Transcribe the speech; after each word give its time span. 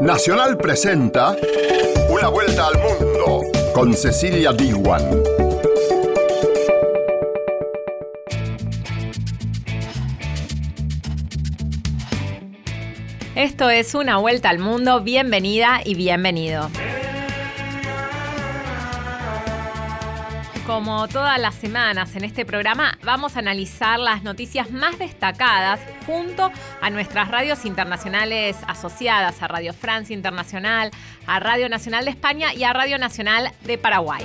Nacional 0.00 0.56
presenta 0.56 1.36
Una 2.08 2.28
vuelta 2.28 2.66
al 2.66 2.78
mundo 2.78 3.42
con 3.74 3.94
Cecilia 3.94 4.52
Diwan. 4.52 5.22
Esto 13.34 13.70
es 13.70 13.94
Una 13.94 14.18
vuelta 14.18 14.50
al 14.50 14.58
mundo. 14.58 15.00
Bienvenida 15.00 15.80
y 15.84 15.94
bienvenido. 15.94 16.68
Como 20.70 21.08
todas 21.08 21.36
las 21.40 21.56
semanas 21.56 22.14
en 22.14 22.22
este 22.22 22.44
programa, 22.46 22.96
vamos 23.02 23.34
a 23.34 23.40
analizar 23.40 23.98
las 23.98 24.22
noticias 24.22 24.70
más 24.70 25.00
destacadas 25.00 25.80
junto 26.06 26.48
a 26.80 26.90
nuestras 26.90 27.26
radios 27.26 27.64
internacionales 27.64 28.56
asociadas, 28.68 29.42
a 29.42 29.48
Radio 29.48 29.74
Francia 29.74 30.14
Internacional, 30.14 30.92
a 31.26 31.40
Radio 31.40 31.68
Nacional 31.68 32.04
de 32.04 32.12
España 32.12 32.54
y 32.54 32.62
a 32.62 32.72
Radio 32.72 32.98
Nacional 32.98 33.50
de 33.64 33.78
Paraguay. 33.78 34.24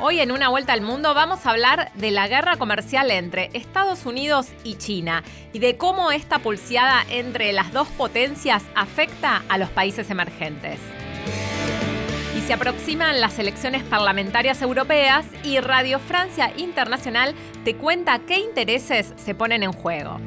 Hoy 0.00 0.20
en 0.20 0.32
Una 0.32 0.50
Vuelta 0.50 0.74
al 0.74 0.82
Mundo 0.82 1.14
vamos 1.14 1.46
a 1.46 1.50
hablar 1.52 1.90
de 1.94 2.10
la 2.10 2.28
guerra 2.28 2.58
comercial 2.58 3.10
entre 3.10 3.48
Estados 3.54 4.04
Unidos 4.04 4.48
y 4.64 4.76
China 4.76 5.24
y 5.54 5.60
de 5.60 5.78
cómo 5.78 6.12
esta 6.12 6.40
pulseada 6.40 7.06
entre 7.08 7.54
las 7.54 7.72
dos 7.72 7.88
potencias 7.88 8.62
afecta 8.74 9.42
a 9.48 9.56
los 9.56 9.70
países 9.70 10.10
emergentes 10.10 10.78
se 12.48 12.54
aproximan 12.54 13.20
las 13.20 13.38
elecciones 13.38 13.82
parlamentarias 13.82 14.62
europeas 14.62 15.26
y 15.44 15.60
Radio 15.60 15.98
Francia 15.98 16.50
Internacional 16.56 17.34
te 17.62 17.76
cuenta 17.76 18.20
qué 18.20 18.38
intereses 18.38 19.12
se 19.16 19.34
ponen 19.34 19.62
en 19.62 19.74
juego. 19.74 20.18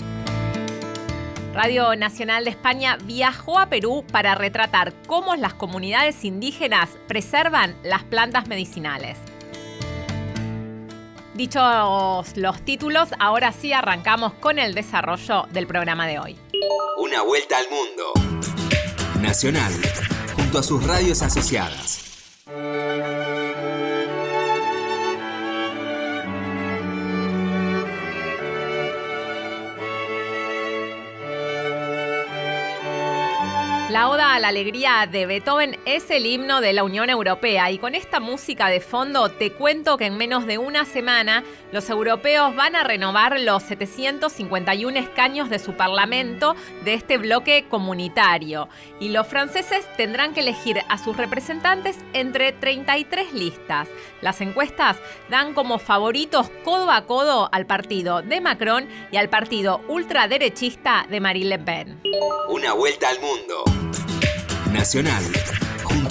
Radio 1.55 1.95
Nacional 1.95 2.43
de 2.43 2.51
España 2.51 2.99
viajó 3.05 3.57
a 3.57 3.69
Perú 3.69 4.05
para 4.11 4.35
retratar 4.35 4.93
cómo 5.07 5.35
las 5.35 5.55
comunidades 5.55 6.23
indígenas 6.23 6.91
preservan 7.07 7.75
las 7.81 8.03
plantas 8.03 8.47
medicinales. 8.47 9.17
Dichos 11.33 12.37
los 12.37 12.61
títulos, 12.61 13.09
ahora 13.17 13.51
sí 13.51 13.73
arrancamos 13.73 14.33
con 14.33 14.59
el 14.59 14.75
desarrollo 14.75 15.47
del 15.49 15.65
programa 15.65 16.05
de 16.05 16.19
hoy. 16.19 16.37
Una 16.99 17.23
vuelta 17.23 17.57
al 17.57 17.65
mundo. 17.71 18.13
Nacional, 19.21 19.73
junto 20.35 20.59
a 20.59 20.61
sus 20.61 20.85
radios 20.85 21.23
asociadas. 21.23 21.90
Música 22.53 23.90
La 33.91 34.07
Oda 34.07 34.35
a 34.35 34.39
la 34.39 34.47
Alegría 34.47 35.05
de 35.11 35.25
Beethoven 35.25 35.77
es 35.83 36.09
el 36.11 36.25
himno 36.25 36.61
de 36.61 36.71
la 36.71 36.85
Unión 36.85 37.09
Europea 37.09 37.71
y 37.71 37.77
con 37.77 37.93
esta 37.93 38.21
música 38.21 38.69
de 38.69 38.79
fondo 38.79 39.29
te 39.31 39.51
cuento 39.51 39.97
que 39.97 40.05
en 40.05 40.15
menos 40.15 40.45
de 40.45 40.57
una 40.57 40.85
semana 40.85 41.43
los 41.73 41.89
europeos 41.89 42.55
van 42.55 42.77
a 42.77 42.85
renovar 42.85 43.37
los 43.41 43.63
751 43.63 44.97
escaños 44.97 45.49
de 45.49 45.59
su 45.59 45.73
parlamento 45.73 46.55
de 46.85 46.93
este 46.93 47.17
bloque 47.17 47.65
comunitario 47.67 48.69
y 49.01 49.09
los 49.09 49.27
franceses 49.27 49.85
tendrán 49.97 50.33
que 50.33 50.39
elegir 50.39 50.79
a 50.87 50.97
sus 50.97 51.17
representantes 51.17 51.97
entre 52.13 52.53
33 52.53 53.33
listas. 53.33 53.89
Las 54.21 54.39
encuestas 54.39 54.95
dan 55.29 55.53
como 55.53 55.79
favoritos 55.79 56.49
codo 56.63 56.91
a 56.91 57.05
codo 57.07 57.49
al 57.51 57.65
partido 57.65 58.21
de 58.21 58.39
Macron 58.39 58.87
y 59.11 59.17
al 59.17 59.27
partido 59.27 59.81
ultraderechista 59.89 61.05
de 61.09 61.19
Marine 61.19 61.49
Le 61.49 61.59
Pen. 61.59 62.01
Una 62.47 62.71
vuelta 62.71 63.09
al 63.09 63.19
mundo. 63.19 63.80
Nacional 64.71 65.23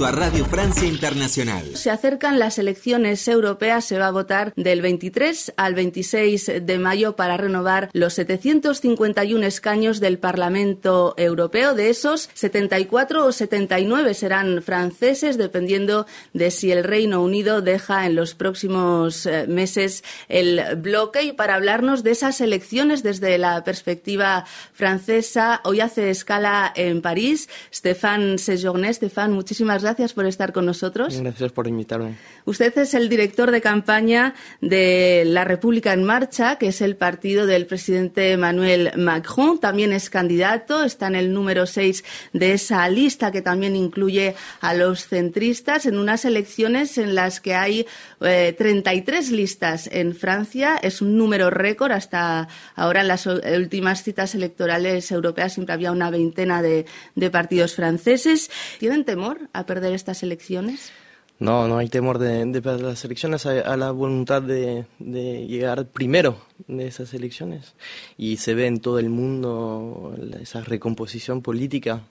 junto 0.01 0.07
a 0.07 0.13
Radio 0.13 0.47
Francia 0.47 0.89
Internacional. 0.89 1.77
Se 1.77 1.91
acercan 1.91 2.39
las 2.39 2.59
elecciones 2.59 3.29
europeas, 3.29 3.85
se 3.85 3.99
va 3.99 4.07
a 4.07 4.11
votar 4.11 4.55
del 4.57 4.81
23 4.81 5.53
al 5.59 5.75
26 5.75 6.53
de 6.63 6.79
mayo 6.79 7.17
para 7.17 7.37
renovar 7.37 7.91
los 7.93 8.15
751 8.15 9.45
escaños 9.45 10.01
del 10.01 10.19
Parlamento 10.19 11.13
Europeo. 11.19 11.75
De 11.75 11.91
esos, 11.91 12.31
74 12.33 13.27
o 13.27 13.33
79 13.33 14.15
serán 14.15 14.63
franceses, 14.63 15.37
dependiendo 15.37 16.07
de 16.33 16.51
si 16.51 16.73
el 16.73 16.83
Reino 16.83 17.23
Unido 17.23 17.61
deja 17.61 18.07
en 18.07 18.15
los 18.15 18.35
próximos 18.35 19.27
eh, 19.27 19.47
meses 19.49 20.03
el 20.31 20.63
bloque. 20.77 21.25
Y 21.25 21.33
para 21.33 21.57
hablarnos 21.57 22.03
de 22.05 22.13
esas 22.13 22.41
elecciones 22.41 23.03
desde 23.03 23.37
la 23.37 23.65
perspectiva 23.65 24.47
francesa, 24.73 25.61
hoy 25.65 25.81
hace 25.81 26.09
escala 26.09 26.73
en 26.75 27.03
París 27.03 27.51
Stéphane 27.75 28.39
Sejourné. 28.39 28.95
Stéphane, 28.95 29.35
muchísimas 29.35 29.83
por 30.15 30.27
estar 30.27 30.53
con 30.53 30.67
nosotros. 30.67 31.21
Gracias 31.21 31.53
por 31.53 31.67
invitarme. 31.67 32.17
Usted 32.45 32.77
es 32.79 32.95
el 32.95 33.09
director 33.09 33.51
de 33.51 33.61
campaña 33.61 34.35
de 34.61 35.25
La 35.27 35.45
República 35.45 35.93
en 35.93 36.05
Marcha, 36.05 36.57
que 36.57 36.69
es 36.69 36.81
el 36.81 36.97
partido 36.97 37.47
del 37.47 37.67
presidente 37.67 38.33
Emmanuel 38.33 38.93
Macron. 38.97 39.59
También 39.59 39.93
es 39.93 40.09
candidato, 40.09 40.85
está 40.85 41.09
en 41.09 41.17
el 41.17 41.33
número 41.33 41.67
6 41.67 42.05
de 42.33 42.53
esa 42.53 42.89
lista 42.89 43.31
que 43.31 43.43
también 43.43 43.77
incluye 43.77 44.35
a 44.61 44.75
los 44.75 45.07
centristas 45.07 45.87
en 45.87 45.99
unas 45.99 46.25
elecciones 46.25 46.97
en 46.97 47.15
las 47.15 47.41
que 47.41 47.55
hay 47.55 47.87
33 48.19 49.29
eh, 49.29 49.33
listas 49.33 49.89
en 49.93 50.15
Francia. 50.15 50.79
Es 50.81 51.03
un 51.03 51.19
número 51.19 51.51
récord. 51.51 51.93
Hasta 51.93 52.49
ahora 52.77 53.01
en 53.01 53.09
las 53.09 53.27
últimas 53.27 54.03
citas 54.03 54.35
electorales 54.35 55.11
europeas 55.11 55.53
siempre 55.55 55.75
había 55.75 55.93
una 55.93 56.11
veintena 56.11 56.63
de, 56.63 56.87
de 57.15 57.31
partidos 57.31 57.75
franceses. 57.75 58.51
¿Tienen 58.79 59.05
temor 59.05 59.49
a 59.53 59.67
perder 59.67 59.80
estas 59.89 60.23
elecciones? 60.23 60.93
No, 61.41 61.67
no 61.69 61.79
hay 61.79 61.89
temor 61.89 62.19
de, 62.19 62.45
perder 62.61 62.83
las 62.83 63.03
elecciones, 63.07 63.47
hay 63.47 63.61
a 63.65 63.75
la 63.79 63.93
voluntad 63.93 64.43
de, 64.43 64.85
llegar 64.99 65.87
primero 65.87 66.37
de 66.69 66.87
esas 66.87 67.15
elecciones. 67.15 67.75
Y 68.19 68.37
se 68.37 68.53
ve 68.53 68.67
en 68.67 68.81
todo 68.81 68.99
el 68.99 69.09
mundo 69.09 70.15
esa 70.39 70.61
recomposición 70.61 71.41
política 71.41 72.03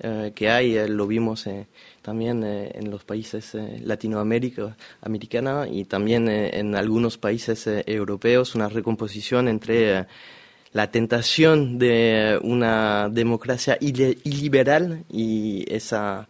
eh, 0.00 0.32
que 0.34 0.50
hay, 0.50 0.76
eh, 0.76 0.86
lo 0.86 1.06
vimos 1.06 1.46
eh, 1.46 1.66
también 2.02 2.44
en 2.44 2.90
los 2.90 3.04
países 3.04 3.54
latinoamericanos 3.54 4.76
y 5.70 5.86
también 5.86 6.28
en 6.28 6.74
algunos 6.74 7.16
países 7.16 7.66
europeos, 7.86 8.54
una 8.54 8.68
recomposición 8.68 9.48
entre 9.48 10.06
la 10.72 10.90
tentación 10.90 11.78
de 11.78 12.38
una 12.42 13.08
democracia 13.08 13.78
iliberal 13.80 15.04
y 15.08 15.64
esa 15.72 16.28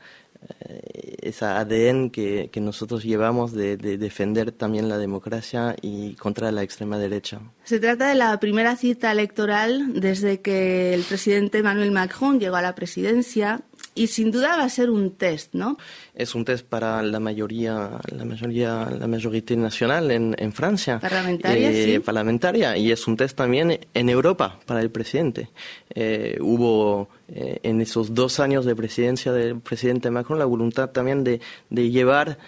esa 1.25 1.59
ADN 1.59 2.10
que, 2.10 2.50
que, 2.53 2.60
nosotros 2.60 3.03
llevamos 3.03 3.53
de, 3.53 3.77
de, 3.77 3.97
defender 3.97 4.53
también 4.53 4.88
la 4.88 4.99
democracia 4.99 5.75
y 5.81 6.15
contra 6.15 6.53
la 6.53 6.62
extrema 6.62 6.99
derecha. 6.99 7.41
Se 7.65 7.81
trata 7.81 8.09
de 8.09 8.15
la 8.15 8.38
primera 8.41 8.77
cita 8.77 9.10
electoral 9.10 10.00
desde 10.00 10.41
que 10.41 10.93
el 10.93 11.03
presidente 11.03 11.59
Emmanuel 11.59 11.93
Macron 11.93 12.38
llegó 12.38 12.56
a 12.56 12.62
la 12.62 12.75
presidencia 12.75 13.62
y 13.94 14.09
sin 14.09 14.31
duda 14.31 14.56
va 14.56 14.65
a 14.65 14.69
ser 14.69 14.91
un 14.91 15.12
test, 15.12 15.54
¿no? 15.54 15.78
Es 16.15 16.34
un 16.34 16.44
test 16.44 16.66
para 16.66 17.03
la 17.03 17.21
mayoría, 17.21 18.00
la 18.10 18.25
mayoría, 18.25 18.91
la 18.91 19.06
mayoría 19.06 19.56
nacional 19.56 20.10
en, 20.10 20.34
en 20.38 20.53
Francia. 20.53 20.99
Parlamentaria, 20.99 21.71
eh, 21.71 21.84
sí. 21.84 21.99
Parlamentaria 22.00 22.77
y 22.77 22.91
es 22.91 23.06
un 23.06 23.16
test 23.16 23.37
también 23.37 23.78
en 23.94 24.09
Europa 24.09 24.59
para 24.66 24.81
el 24.81 24.91
presidente. 24.91 25.49
Eh, 25.94 26.38
hubo 26.41 27.09
eh, 27.28 27.60
en 27.62 27.81
esos 27.81 28.15
dos 28.15 28.41
años 28.41 28.65
de 28.65 28.75
presidencia 28.75 29.32
del 29.32 29.60
presidente 29.60 30.10
Macron 30.10 30.38
la 30.38 30.44
voluntad 30.44 30.91
también 30.91 31.25
de, 31.25 31.41
de 31.71 31.91
llevar 31.91 32.38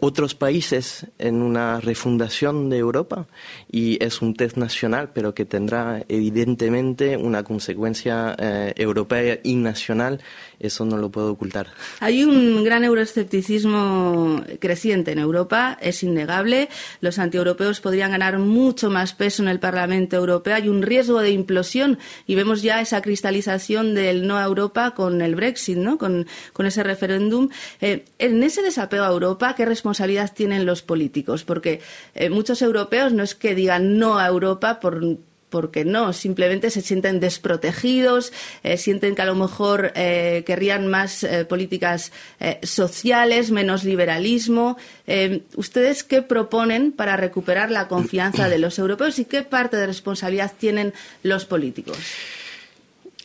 otros 0.00 0.34
países 0.34 1.06
en 1.18 1.42
una 1.42 1.80
refundación 1.80 2.68
de 2.70 2.78
Europa 2.78 3.26
y 3.70 4.02
es 4.02 4.22
un 4.22 4.34
test 4.34 4.56
nacional, 4.56 5.10
pero 5.14 5.34
que 5.34 5.44
tendrá 5.44 6.04
evidentemente 6.08 7.16
una 7.16 7.44
consecuencia 7.44 8.34
europea 8.74 9.38
y 9.42 9.54
nacional. 9.56 10.20
Eso 10.58 10.86
no 10.86 10.96
lo 10.96 11.10
puedo 11.10 11.30
ocultar. 11.30 11.68
Hay 12.00 12.24
un 12.24 12.64
gran 12.64 12.82
euroescepticismo 12.84 14.42
creciente 14.58 15.12
en 15.12 15.18
Europa, 15.18 15.76
es 15.80 16.02
innegable. 16.02 16.68
Los 17.00 17.18
antieuropeos 17.18 17.80
podrían 17.80 18.12
ganar 18.12 18.38
mucho 18.38 18.90
más 18.90 19.12
peso 19.12 19.42
en 19.42 19.48
el 19.48 19.60
Parlamento 19.60 20.16
Europeo. 20.16 20.54
Hay 20.54 20.68
un 20.68 20.82
riesgo 20.82 21.20
de 21.20 21.30
implosión 21.30 21.98
y 22.26 22.34
vemos 22.34 22.62
ya 22.62 22.80
esa 22.80 22.95
cristalización 23.02 23.94
del 23.94 24.26
no 24.26 24.38
a 24.38 24.44
Europa 24.44 24.92
con 24.92 25.22
el 25.22 25.34
Brexit, 25.34 25.78
¿no? 25.78 25.98
con, 25.98 26.26
ese 26.58 26.82
referéndum. 26.82 27.48
Eh, 27.80 28.04
en 28.18 28.42
ese 28.42 28.62
desapego 28.62 29.04
a 29.04 29.08
Europa, 29.08 29.54
¿qué 29.54 29.64
responsabilidad 29.64 30.32
tienen 30.34 30.66
los 30.66 30.82
políticos? 30.82 31.44
Porque 31.44 31.80
eh, 32.14 32.30
muchos 32.30 32.62
europeos 32.62 33.12
no 33.12 33.22
es 33.22 33.34
que 33.34 33.54
digan 33.54 33.98
no 33.98 34.18
a 34.18 34.26
Europa 34.26 34.80
por 34.80 35.18
porque 35.48 35.84
no, 35.84 36.12
simplemente 36.12 36.70
se 36.70 36.82
sienten 36.82 37.20
desprotegidos, 37.20 38.32
eh, 38.64 38.76
sienten 38.76 39.14
que 39.14 39.22
a 39.22 39.26
lo 39.26 39.36
mejor 39.36 39.92
eh, 39.94 40.42
querrían 40.44 40.88
más 40.88 41.24
políticas 41.48 42.10
sociales, 42.62 43.52
menos 43.52 43.84
liberalismo. 43.84 44.76
¿Ustedes 45.54 46.02
qué 46.02 46.20
proponen 46.22 46.90
para 46.90 47.16
recuperar 47.16 47.70
la 47.70 47.86
confianza 47.86 48.48
de 48.48 48.58
los 48.58 48.78
europeos 48.80 49.20
y 49.20 49.24
qué 49.24 49.42
parte 49.42 49.76
de 49.76 49.86
responsabilidad 49.86 50.52
tienen 50.58 50.92
los 51.22 51.44
políticos? 51.44 51.96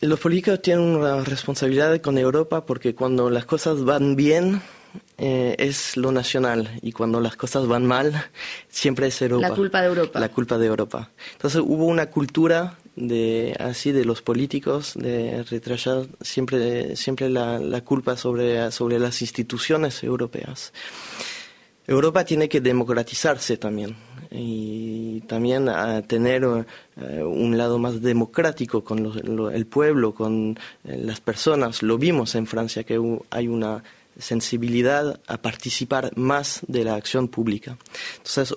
Los 0.02 0.18
políticos 0.18 0.60
tienen 0.60 0.84
una 0.84 1.22
responsabilidad 1.22 2.00
con 2.00 2.18
Europa 2.18 2.66
porque 2.66 2.92
cuando 2.92 3.30
las 3.30 3.44
cosas 3.44 3.84
van 3.84 4.16
bien 4.16 4.60
eh, 5.16 5.54
es 5.60 5.96
lo 5.96 6.10
nacional 6.10 6.76
y 6.82 6.90
cuando 6.90 7.20
las 7.20 7.36
cosas 7.36 7.68
van 7.68 7.86
mal 7.86 8.12
siempre 8.68 9.06
es 9.06 9.22
Europa. 9.22 9.48
La 9.48 9.54
culpa 9.54 9.80
de 9.80 9.86
Europa. 9.86 10.18
La 10.18 10.28
culpa 10.28 10.58
de 10.58 10.66
Europa. 10.66 11.10
Entonces 11.34 11.62
hubo 11.64 11.84
una 11.84 12.06
cultura 12.06 12.78
de 12.96 13.56
así 13.60 13.92
de 13.92 14.04
los 14.04 14.22
políticos 14.22 14.94
de 14.96 15.44
retrasar 15.44 16.08
siempre 16.20 16.96
siempre 16.96 17.30
la, 17.30 17.60
la 17.60 17.82
culpa 17.82 18.16
sobre 18.16 18.72
sobre 18.72 18.98
las 18.98 19.22
instituciones 19.22 20.02
europeas. 20.02 20.72
Europa 21.86 22.24
tiene 22.24 22.48
que 22.48 22.60
democratizarse 22.60 23.56
también 23.56 23.96
y 24.34 25.20
también 25.22 25.68
a 25.68 26.02
tener 26.02 26.44
eh, 26.44 27.22
un 27.22 27.58
lado 27.58 27.78
más 27.78 28.00
democrático 28.00 28.82
con 28.82 29.12
el 29.52 29.66
pueblo, 29.66 30.14
con 30.14 30.58
eh, 30.84 30.96
las 30.96 31.20
personas. 31.20 31.82
Lo 31.82 31.98
vimos 31.98 32.34
en 32.34 32.46
Francia 32.46 32.84
que 32.84 32.98
hay 33.30 33.48
una 33.48 33.82
sensibilidad 34.18 35.20
a 35.26 35.38
participar 35.38 36.16
más 36.16 36.60
de 36.66 36.84
la 36.84 36.94
acción 36.94 37.28
pública. 37.28 37.76
Entonces, 38.18 38.54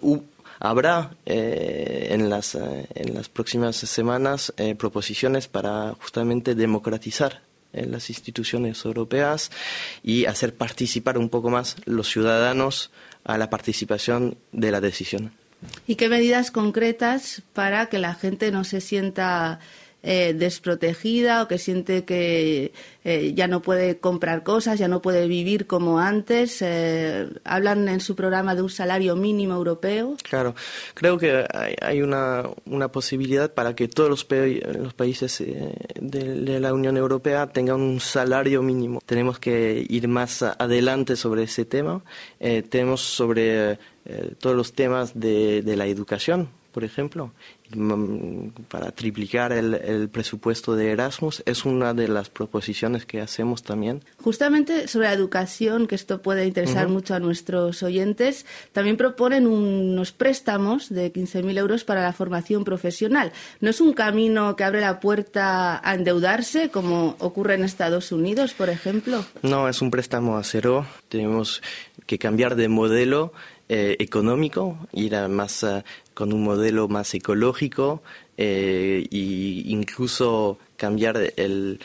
habrá 0.59 1.15
eh, 1.25 2.07
en, 2.11 2.29
las, 2.29 2.55
en 2.55 3.13
las 3.13 3.29
próximas 3.29 3.75
semanas 3.75 4.53
proposiciones 4.77 5.47
para 5.47 5.95
justamente 6.01 6.55
democratizar 6.55 7.41
las 7.73 8.09
instituciones 8.09 8.85
europeas 8.85 9.51
y 10.01 10.25
hacer 10.25 10.55
participar 10.55 11.17
un 11.17 11.27
poco 11.27 11.49
más 11.49 11.75
los 11.85 12.07
ciudadanos 12.07 12.89
a 13.25 13.37
la 13.37 13.49
participación 13.49 14.37
de 14.51 14.71
la 14.71 14.79
decisión. 14.79 15.33
¿Y 15.87 15.95
qué 15.95 16.09
medidas 16.09 16.51
concretas 16.51 17.41
para 17.53 17.87
que 17.87 17.97
la 17.97 18.13
gente 18.13 18.51
no 18.51 18.63
se 18.63 18.81
sienta 18.81 19.59
eh, 20.07 20.35
desprotegida 20.35 21.41
o 21.41 21.47
que 21.47 21.57
siente 21.57 22.05
que 22.05 22.73
eh, 23.03 23.33
ya 23.33 23.47
no 23.47 23.63
puede 23.63 23.97
comprar 23.97 24.43
cosas, 24.43 24.77
ya 24.77 24.87
no 24.87 25.01
puede 25.01 25.27
vivir 25.27 25.65
como 25.65 25.97
antes. 25.97 26.61
Eh, 26.61 27.27
hablan 27.43 27.89
en 27.89 27.99
su 27.99 28.15
programa 28.15 28.53
de 28.53 28.61
un 28.61 28.69
salario 28.69 29.15
mínimo 29.15 29.55
europeo. 29.55 30.15
Claro, 30.21 30.53
creo 30.93 31.17
que 31.17 31.43
hay, 31.81 32.03
una, 32.03 32.43
una, 32.65 32.89
posibilidad 32.89 33.51
para 33.51 33.75
que 33.75 33.87
todos 33.87 34.07
los, 34.07 34.27
los 34.77 34.93
países 34.93 35.43
de, 35.99 36.59
la 36.59 36.71
Unión 36.71 36.97
Europea 36.97 37.47
tengan 37.47 37.81
un 37.81 37.99
salario 37.99 38.61
mínimo. 38.61 39.01
Tenemos 39.07 39.39
que 39.39 39.83
ir 39.89 40.07
más 40.07 40.43
adelante 40.43 41.15
sobre 41.15 41.43
ese 41.43 41.65
tema. 41.65 42.03
tenemos 42.37 43.01
sobre 43.01 43.79
todos 44.37 44.55
los 44.55 44.73
temas 44.73 45.19
de, 45.19 45.63
de 45.63 45.75
la 45.75 45.87
educación 45.87 46.49
por 46.75 46.83
ejemplo, 46.83 47.31
mm, 47.73 48.49
para 48.67 48.91
triplicar 48.91 49.53
el, 49.53 50.09
presupuesto 50.09 50.75
de 50.75 50.91
Erasmus, 50.91 51.41
es 51.45 51.63
una 51.63 51.93
de 51.93 52.09
las 52.09 52.29
proposiciones 52.29 53.05
que 53.05 53.21
hacemos 53.21 53.63
también. 53.63 54.03
Justamente 54.21 54.89
sobre 54.89 55.07
la 55.07 55.13
educación, 55.13 55.87
que 55.87 55.95
esto 55.95 56.21
puede 56.21 56.45
interesar 56.45 56.89
mucho 56.89 57.15
a 57.15 57.21
nuestros 57.21 57.81
oyentes, 57.81 58.45
también 58.73 58.97
proponen 58.97 59.47
unos 59.47 60.11
préstamos 60.11 60.89
de 60.89 61.13
15.000 61.13 61.57
euros 61.57 61.85
para 61.85 62.03
la 62.03 62.11
formación 62.11 62.65
profesional. 62.65 63.31
¿No 63.61 63.69
es 63.69 63.79
un 63.79 63.93
camino 63.93 64.57
que 64.57 64.65
abre 64.65 64.81
la 64.81 64.99
puerta 64.99 65.79
a 65.81 65.95
endeudarse, 65.95 66.71
como 66.71 67.15
ocurre 67.19 67.53
en 67.53 67.63
Estados 67.63 68.11
Unidos, 68.11 68.53
por 68.53 68.69
ejemplo? 68.69 69.23
No, 69.43 69.69
es 69.69 69.81
un 69.81 69.91
préstamo 69.91 70.35
a 70.35 70.43
cero. 70.43 70.85
Tenemos 71.07 71.61
que 72.05 72.19
cambiar 72.19 72.57
de 72.57 72.67
modelo 72.67 73.31
eh, 73.67 73.95
económico, 73.97 74.77
ir 74.93 75.15
a 75.15 75.27
más 75.27 75.63
eh, 75.63 75.83
con 76.15 76.33
un 76.33 76.43
modelo 76.43 76.87
más 76.87 77.13
ecológico 77.13 78.01
e 78.37 79.07
incluso 79.11 80.57
cambiar 80.75 81.33
el, 81.37 81.79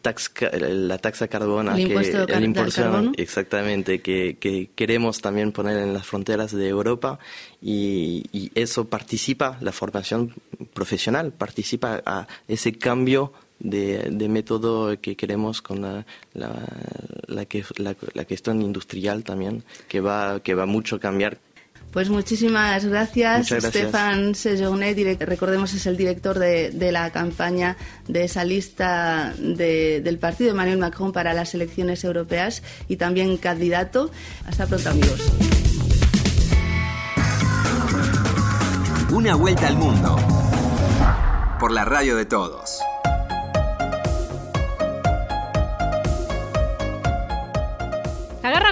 tax, 0.00 0.30
la 0.52 0.98
taxa 0.98 1.28
carbona, 1.28 1.74
el 1.74 1.80
impuesto, 1.80 2.26
que, 2.26 2.32
el 2.32 3.12
exactamente, 3.18 4.00
que, 4.00 4.70
queremos 4.74 5.20
también 5.20 5.52
poner 5.52 5.78
en 5.78 5.92
las 5.92 6.06
fronteras 6.06 6.52
de 6.52 6.68
Europa 6.68 7.18
y, 7.60 8.50
eso 8.54 8.86
participa, 8.86 9.58
la 9.60 9.72
formación 9.72 10.34
profesional, 10.72 11.32
participa 11.32 12.02
a 12.06 12.26
ese 12.48 12.72
cambio 12.74 13.32
de, 13.58 14.28
método 14.28 14.98
que 15.00 15.16
queremos 15.16 15.62
con 15.62 15.82
la, 15.82 16.06
la, 16.34 16.52
la, 17.26 17.46
la, 18.14 18.24
cuestión 18.24 18.62
industrial 18.62 19.24
también, 19.24 19.62
que 19.88 20.00
va, 20.00 20.40
que 20.40 20.54
va 20.54 20.66
mucho 20.66 20.96
a 20.96 21.00
cambiar. 21.00 21.38
Pues 21.92 22.08
muchísimas 22.08 22.86
gracias, 22.86 23.48
Stefan 23.48 24.34
Sejounet, 24.34 25.20
recordemos 25.20 25.74
es 25.74 25.84
el 25.84 25.98
director 25.98 26.38
de, 26.38 26.70
de 26.70 26.90
la 26.90 27.10
campaña 27.10 27.76
de 28.08 28.24
esa 28.24 28.44
lista 28.44 29.34
de, 29.38 30.00
del 30.00 30.18
partido 30.18 30.48
de 30.48 30.52
Emmanuel 30.52 30.78
Macron 30.78 31.12
para 31.12 31.34
las 31.34 31.54
elecciones 31.54 32.02
europeas 32.04 32.62
y 32.88 32.96
también 32.96 33.36
candidato. 33.36 34.10
Hasta 34.46 34.66
pronto 34.66 34.88
amigos. 34.88 35.20
Una 39.12 39.34
vuelta 39.34 39.68
al 39.68 39.76
mundo 39.76 40.16
por 41.60 41.72
la 41.72 41.84
radio 41.84 42.16
de 42.16 42.24
todos. 42.24 42.80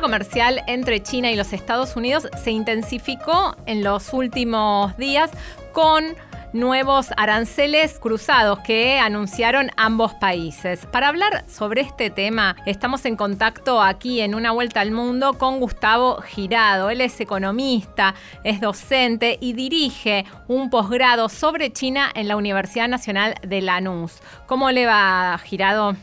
Comercial 0.01 0.63
entre 0.67 1.03
China 1.03 1.31
y 1.31 1.37
los 1.37 1.53
Estados 1.53 1.95
Unidos 1.95 2.27
se 2.43 2.51
intensificó 2.51 3.55
en 3.67 3.85
los 3.85 4.13
últimos 4.13 4.97
días 4.97 5.31
con 5.73 6.05
nuevos 6.53 7.11
aranceles 7.17 8.01
cruzados 8.01 8.59
que 8.61 8.99
anunciaron 8.99 9.71
ambos 9.77 10.13
países. 10.15 10.85
Para 10.87 11.07
hablar 11.09 11.45
sobre 11.49 11.83
este 11.83 12.11
tema, 12.11 12.57
estamos 12.67 13.05
en 13.05 13.15
contacto 13.15 13.81
aquí 13.81 14.21
en 14.21 14.35
Una 14.35 14.51
Vuelta 14.51 14.81
al 14.81 14.91
Mundo 14.91 15.35
con 15.35 15.61
Gustavo 15.61 16.21
Girado. 16.23 16.91
Él 16.91 17.01
es 17.03 17.21
economista, 17.21 18.17
es 18.43 18.61
docente 18.61 19.39
y 19.41 19.53
dirige 19.53 20.25
un 20.49 20.71
posgrado 20.71 21.29
sobre 21.29 21.73
China 21.73 22.11
en 22.17 22.27
la 22.27 22.37
Universidad 22.37 22.89
Nacional 22.89 23.35
de 23.47 23.61
Lanús. 23.61 24.21
¿Cómo 24.47 24.73
le 24.73 24.87
va, 24.87 25.39
Girado? 25.45 25.95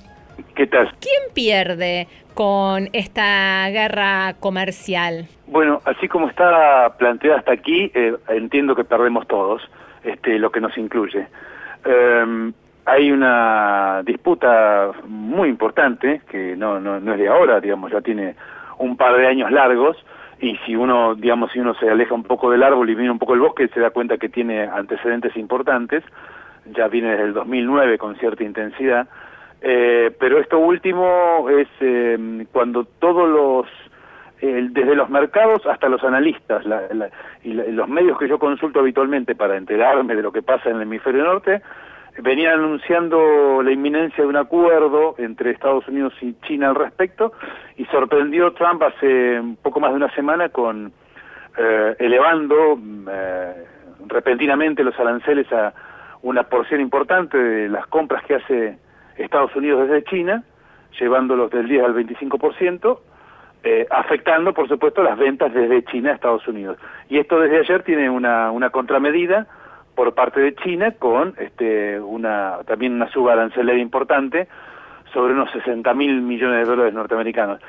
¿Qué 0.56 0.68
tal? 0.68 0.92
¿Quién 1.00 1.34
pierde 1.34 2.08
con 2.34 2.90
esta 2.94 3.70
guerra 3.70 4.36
comercial? 4.40 5.28
Bueno, 5.48 5.82
así 5.86 6.08
como 6.08 6.30
está 6.30 6.96
planteada 6.98 7.40
hasta 7.40 7.54
aquí, 7.54 7.92
eh, 7.94 8.16
entiendo 8.30 8.76
que 8.76 8.84
perdemos 8.84 9.28
todos, 9.28 9.62
este, 10.04 10.38
lo 10.40 10.52
que 10.52 10.62
nos 10.62 10.78
incluye. 10.78 11.28
Em, 11.86 12.54
hay 12.86 13.12
una 13.12 14.02
disputa 14.06 14.92
muy 15.08 15.50
importante, 15.50 16.22
que 16.30 16.56
no, 16.56 16.80
no, 16.80 17.00
no 17.00 17.14
es 17.14 17.20
de 17.20 17.28
ahora, 17.28 17.60
digamos, 17.60 17.92
ya 17.92 18.02
tiene 18.02 18.36
un 18.78 18.96
par 18.98 19.18
de 19.18 19.28
años 19.28 19.52
largos, 19.52 19.98
y 20.40 20.56
si 20.66 20.76
uno, 20.76 21.16
digamos, 21.16 21.52
si 21.52 21.60
uno 21.60 21.74
se 21.76 21.90
aleja 21.90 22.14
un 22.14 22.24
poco 22.24 22.52
del 22.52 22.64
árbol 22.64 22.90
y 22.90 22.96
mira 22.96 23.12
un 23.12 23.20
poco 23.20 23.34
el 23.34 23.40
bosque, 23.40 23.68
se 23.70 23.80
da 23.80 23.90
cuenta 23.90 24.18
que 24.18 24.30
tiene 24.30 24.64
antecedentes 24.64 25.36
importantes, 25.36 26.04
ya 26.76 26.88
viene 26.88 27.12
desde 27.12 27.24
el 27.24 27.34
2009 27.34 27.98
con 27.98 28.16
cierta 28.18 28.44
intensidad, 28.44 29.08
eh, 29.62 30.12
pero 30.20 30.40
esto 30.40 30.60
último 30.60 31.50
es 31.50 31.68
eh, 31.80 32.46
cuando 32.52 32.86
todos 32.86 33.28
los, 33.28 33.66
desde 34.40 34.96
los 34.96 35.10
mercados 35.10 35.66
hasta 35.66 35.90
los 35.90 36.04
analistas 36.04 36.64
y 37.44 37.54
los 37.54 37.90
medios 37.90 38.20
que 38.20 38.28
yo 38.28 38.38
consulto 38.38 38.80
habitualmente 38.80 39.36
para 39.36 39.58
enterarme 39.58 40.16
de 40.16 40.22
lo 40.22 40.32
que 40.32 40.44
pasa 40.44 40.70
en 40.70 40.76
el 40.76 40.84
hemisferio 40.84 41.24
norte, 41.24 41.62
venían 42.20 42.60
anunciando 42.60 43.62
la 43.64 43.72
inminencia 43.72 44.24
de 44.24 44.30
un 44.30 44.38
acuerdo 44.38 45.16
entre 45.18 45.52
Estados 45.52 45.88
Unidos 45.88 46.14
y 46.22 46.34
China 46.42 46.70
al 46.70 46.76
respecto 46.76 47.34
y 47.78 47.86
sorprendió 47.86 48.54
Trump 48.54 48.84
hace 48.84 49.42
poco 49.64 49.80
más 49.80 49.92
de 49.92 49.98
una 49.98 50.14
semana 50.14 50.50
con 50.50 50.92
eh, 51.58 51.96
elevando 51.98 52.80
repentinamente 54.06 54.84
los 54.84 54.98
aranceles 55.00 55.52
a 55.52 55.74
una 56.22 56.44
porción 56.44 56.82
importante 56.82 57.38
de 57.38 57.70
las 57.70 57.88
compras 57.88 58.24
que 58.26 58.36
hace 58.36 58.78
Estados 59.18 59.56
Unidos 59.56 59.88
desde 59.88 60.04
China, 60.06 60.44
llevándolos 61.00 61.52
del 61.52 61.68
10 61.68 61.84
al 61.84 61.96
25%, 61.96 63.00
eh, 63.64 63.88
afectando, 63.90 64.54
por 64.54 64.68
supuesto, 64.68 65.04
las 65.04 65.18
ventas 65.18 65.54
desde 65.54 65.84
China 65.86 66.12
a 66.12 66.16
Estados 66.16 66.48
Unidos. 66.48 66.78
Y 67.10 67.18
esto 67.18 67.40
desde 67.40 67.60
ayer 67.60 67.84
tiene 67.84 68.10
una, 68.10 68.52
una 68.52 68.70
contramedida 68.70 69.48
por 69.96 70.14
parte 70.14 70.40
de 70.40 70.56
China 70.56 70.92
con 70.92 71.34
este, 71.40 72.00
una, 72.00 72.60
también 72.68 72.94
una 72.94 73.10
suba 73.10 73.34
arancelaria 73.34 73.82
importante 73.82 74.48
sobre 75.12 75.34
unos 75.34 75.52
60 75.52 75.92
mil 75.96 76.22
millones 76.22 76.60
de 76.60 76.66
dólares 76.66 76.94
norteamericanos. 76.94 77.60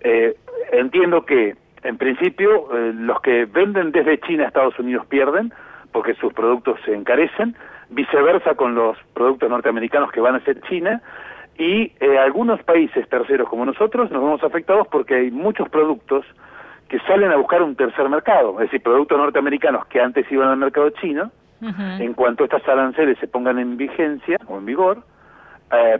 Eh, 0.00 0.36
entiendo 0.70 1.24
que, 1.24 1.56
en 1.82 1.96
principio, 1.96 2.68
eh, 2.76 2.92
los 2.94 3.20
que 3.22 3.46
venden 3.46 3.90
desde 3.90 4.20
China 4.20 4.44
a 4.44 4.48
Estados 4.48 4.78
Unidos 4.78 5.06
pierden, 5.06 5.52
porque 5.90 6.14
sus 6.14 6.32
productos 6.34 6.78
se 6.84 6.94
encarecen, 6.94 7.56
viceversa 7.90 8.54
con 8.54 8.74
los 8.74 8.96
productos 9.14 9.48
norteamericanos 9.48 10.10
que 10.12 10.20
van 10.20 10.36
a 10.36 10.40
ser 10.40 10.60
China, 10.62 11.02
y 11.58 11.92
eh, 11.98 12.18
algunos 12.18 12.62
países 12.62 13.08
terceros 13.08 13.48
como 13.48 13.66
nosotros 13.66 14.10
nos 14.10 14.22
vemos 14.22 14.44
afectados 14.44 14.86
porque 14.86 15.16
hay 15.16 15.30
muchos 15.30 15.68
productos 15.68 16.24
que 16.88 17.00
salen 17.00 17.32
a 17.32 17.36
buscar 17.36 17.62
un 17.62 17.74
tercer 17.74 18.08
mercado, 18.08 18.52
es 18.60 18.70
decir, 18.70 18.82
productos 18.82 19.18
norteamericanos 19.18 19.86
que 19.86 20.00
antes 20.00 20.30
iban 20.30 20.48
al 20.48 20.56
mercado 20.56 20.90
chino, 20.90 21.30
en 21.60 22.14
cuanto 22.14 22.44
estas 22.44 22.66
aranceles 22.68 23.18
se 23.18 23.26
pongan 23.26 23.58
en 23.58 23.76
vigencia 23.76 24.38
o 24.46 24.58
en 24.58 24.64
vigor, 24.64 25.02
eh, 25.72 25.98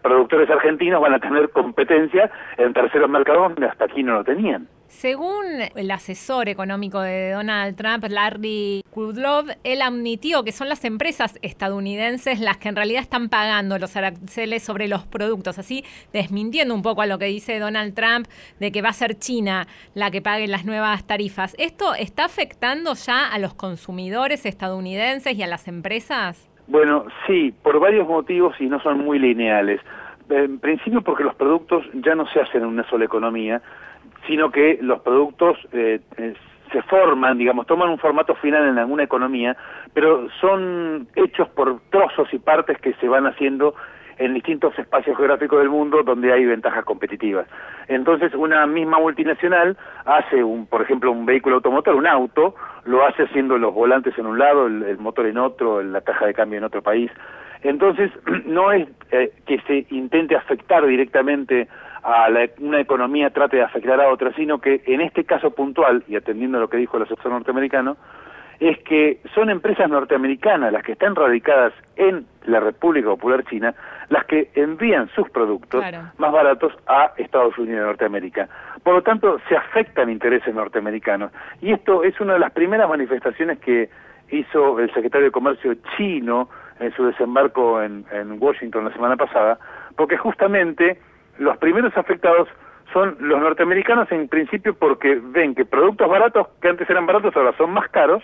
productores 0.00 0.48
argentinos 0.48 1.02
van 1.02 1.14
a 1.14 1.18
tener 1.18 1.50
competencia 1.50 2.30
en 2.56 2.72
terceros 2.72 3.10
mercados 3.10 3.54
donde 3.54 3.66
hasta 3.66 3.86
aquí 3.86 4.04
no 4.04 4.14
lo 4.14 4.24
tenían. 4.24 4.68
Según 4.88 5.44
el 5.74 5.90
asesor 5.90 6.48
económico 6.48 7.00
de 7.00 7.32
Donald 7.32 7.76
Trump, 7.76 8.04
Larry 8.08 8.82
Kudlow, 8.90 9.44
él 9.64 9.82
admitió 9.82 10.44
que 10.44 10.52
son 10.52 10.68
las 10.68 10.84
empresas 10.84 11.38
estadounidenses 11.42 12.40
las 12.40 12.56
que 12.58 12.68
en 12.68 12.76
realidad 12.76 13.02
están 13.02 13.28
pagando 13.28 13.78
los 13.78 13.96
aranceles 13.96 14.62
sobre 14.62 14.86
los 14.86 15.04
productos, 15.04 15.58
así 15.58 15.84
desmintiendo 16.12 16.72
un 16.72 16.82
poco 16.82 17.02
a 17.02 17.06
lo 17.06 17.18
que 17.18 17.26
dice 17.26 17.58
Donald 17.58 17.94
Trump 17.94 18.28
de 18.60 18.70
que 18.70 18.80
va 18.80 18.90
a 18.90 18.92
ser 18.92 19.18
China 19.18 19.66
la 19.94 20.10
que 20.10 20.22
pague 20.22 20.46
las 20.46 20.64
nuevas 20.64 21.04
tarifas. 21.04 21.56
¿Esto 21.58 21.94
está 21.94 22.24
afectando 22.24 22.94
ya 22.94 23.28
a 23.28 23.38
los 23.38 23.54
consumidores 23.54 24.46
estadounidenses 24.46 25.36
y 25.36 25.42
a 25.42 25.46
las 25.46 25.66
empresas? 25.66 26.48
Bueno, 26.68 27.06
sí, 27.26 27.52
por 27.62 27.80
varios 27.80 28.06
motivos 28.06 28.54
y 28.60 28.66
no 28.66 28.80
son 28.82 29.04
muy 29.04 29.18
lineales. 29.18 29.80
En 30.28 30.58
principio 30.58 31.02
porque 31.02 31.22
los 31.22 31.34
productos 31.36 31.84
ya 31.94 32.14
no 32.14 32.26
se 32.28 32.40
hacen 32.40 32.62
en 32.62 32.68
una 32.68 32.88
sola 32.88 33.04
economía, 33.04 33.62
sino 34.26 34.50
que 34.50 34.78
los 34.80 35.00
productos 35.00 35.58
eh, 35.72 36.00
eh, 36.16 36.34
se 36.72 36.82
forman, 36.82 37.38
digamos, 37.38 37.66
toman 37.66 37.90
un 37.90 37.98
formato 37.98 38.34
final 38.36 38.68
en 38.68 38.78
alguna 38.78 39.04
economía, 39.04 39.56
pero 39.94 40.28
son 40.40 41.08
hechos 41.14 41.48
por 41.50 41.80
trozos 41.90 42.32
y 42.32 42.38
partes 42.38 42.78
que 42.78 42.94
se 42.94 43.08
van 43.08 43.26
haciendo 43.26 43.74
en 44.18 44.34
distintos 44.34 44.78
espacios 44.78 45.16
geográficos 45.16 45.58
del 45.58 45.68
mundo 45.68 46.02
donde 46.02 46.32
hay 46.32 46.44
ventajas 46.44 46.84
competitivas. 46.84 47.46
Entonces, 47.88 48.34
una 48.34 48.66
misma 48.66 48.98
multinacional 48.98 49.76
hace, 50.04 50.42
un, 50.42 50.66
por 50.66 50.82
ejemplo, 50.82 51.12
un 51.12 51.26
vehículo 51.26 51.56
automotor, 51.56 51.94
un 51.94 52.06
auto, 52.06 52.54
lo 52.84 53.04
hace 53.06 53.24
haciendo 53.24 53.58
los 53.58 53.74
volantes 53.74 54.16
en 54.18 54.26
un 54.26 54.38
lado, 54.38 54.66
el, 54.66 54.98
motor 54.98 55.26
en 55.26 55.38
otro, 55.38 55.82
la 55.82 56.00
caja 56.00 56.26
de 56.26 56.34
cambio 56.34 56.58
en 56.58 56.64
otro 56.64 56.82
país. 56.82 57.10
Entonces, 57.62 58.10
no 58.46 58.72
es 58.72 58.88
eh, 59.10 59.32
que 59.46 59.60
se 59.62 59.86
intente 59.90 60.34
afectar 60.34 60.86
directamente 60.86 61.68
a 62.06 62.28
una 62.60 62.80
economía 62.80 63.30
trate 63.30 63.56
de 63.56 63.64
afectar 63.64 64.00
a 64.00 64.08
otra, 64.08 64.32
sino 64.34 64.60
que 64.60 64.80
en 64.86 65.00
este 65.00 65.24
caso 65.24 65.50
puntual, 65.50 66.04
y 66.06 66.14
atendiendo 66.14 66.58
a 66.58 66.60
lo 66.60 66.68
que 66.68 66.76
dijo 66.76 66.96
el 66.96 67.02
asesor 67.02 67.32
norteamericano, 67.32 67.96
es 68.60 68.78
que 68.84 69.20
son 69.34 69.50
empresas 69.50 69.90
norteamericanas 69.90 70.72
las 70.72 70.84
que 70.84 70.92
están 70.92 71.16
radicadas 71.16 71.72
en 71.96 72.24
la 72.44 72.60
República 72.60 73.08
Popular 73.08 73.44
China 73.44 73.74
las 74.08 74.24
que 74.26 74.50
envían 74.54 75.08
sus 75.16 75.28
productos 75.30 75.84
más 76.16 76.32
baratos 76.32 76.72
a 76.86 77.12
Estados 77.16 77.58
Unidos 77.58 77.80
de 77.80 77.86
Norteamérica. 77.86 78.48
Por 78.84 78.94
lo 78.94 79.02
tanto, 79.02 79.40
se 79.48 79.56
afectan 79.56 80.08
intereses 80.08 80.54
norteamericanos. 80.54 81.32
Y 81.60 81.72
esto 81.72 82.04
es 82.04 82.18
una 82.20 82.34
de 82.34 82.38
las 82.38 82.52
primeras 82.52 82.88
manifestaciones 82.88 83.58
que 83.58 83.90
hizo 84.30 84.78
el 84.78 84.94
secretario 84.94 85.26
de 85.26 85.32
Comercio 85.32 85.74
chino 85.96 86.48
en 86.78 86.94
su 86.94 87.04
desembarco 87.04 87.82
en, 87.82 88.04
en 88.12 88.40
Washington 88.40 88.84
la 88.84 88.92
semana 88.92 89.16
pasada, 89.16 89.58
porque 89.96 90.16
justamente 90.16 90.98
los 91.38 91.56
primeros 91.58 91.96
afectados 91.96 92.48
son 92.92 93.16
los 93.20 93.40
norteamericanos 93.40 94.10
en 94.12 94.28
principio 94.28 94.74
porque 94.74 95.20
ven 95.22 95.54
que 95.54 95.64
productos 95.64 96.08
baratos 96.08 96.48
que 96.60 96.68
antes 96.68 96.88
eran 96.88 97.06
baratos 97.06 97.36
ahora 97.36 97.52
son 97.56 97.70
más 97.72 97.88
caros 97.90 98.22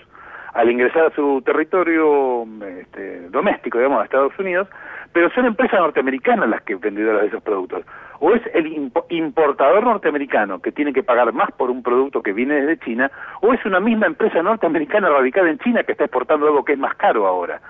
al 0.55 0.71
ingresar 0.71 1.07
a 1.07 1.15
su 1.15 1.43
territorio 1.45 2.45
este, 2.79 3.29
doméstico, 3.31 3.79
digamos, 3.79 4.01
a 4.01 4.05
Estados 4.05 4.39
Unidos, 4.39 4.69
pero 5.13 5.31
son 5.31 5.47
empresas 5.47 5.81
norteamericanas 5.81 6.49
las 6.49 6.63
que 6.63 6.75
vendedoras 6.75 7.23
de 7.23 7.29
esos 7.29 7.43
productos. 7.43 7.85
O 8.21 8.33
es 8.33 8.43
el 8.55 8.91
importador 9.09 9.83
norteamericano 9.83 10.61
que 10.61 10.71
tiene 10.71 10.93
que 10.93 11.03
pagar 11.03 11.33
más 11.33 11.51
por 11.53 11.71
un 11.71 11.83
producto 11.83 12.23
que 12.23 12.33
viene 12.33 12.55
desde 12.55 12.79
China, 12.85 13.11
o 13.41 13.53
es 13.53 13.65
una 13.65 13.81
misma 13.81 14.07
empresa 14.07 14.43
norteamericana 14.43 15.09
radicada 15.09 15.51
en 15.51 15.59
China 15.59 15.83
que 15.85 15.93
está 15.93 16.05
exportando 16.05 16.47
algo 16.47 16.65
que 16.65 16.75
es 16.75 16.79
más 16.79 16.95
caro 16.97 17.27
ahora. 17.27 17.61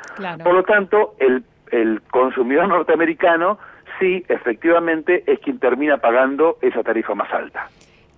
Por 0.42 0.52
lo 0.52 0.62
tanto, 0.64 1.14
el, 1.20 1.44
el 1.70 2.02
consumidor 2.11 2.68
norteamericano 2.68 3.58
sí, 4.02 4.25
efectivamente, 4.28 5.23
es 5.26 5.38
quien 5.38 5.61
termina 5.61 5.99
pagando 5.99 6.59
esa 6.61 6.82
tarifa 6.82 7.14
más 7.14 7.32
alta. 7.32 7.68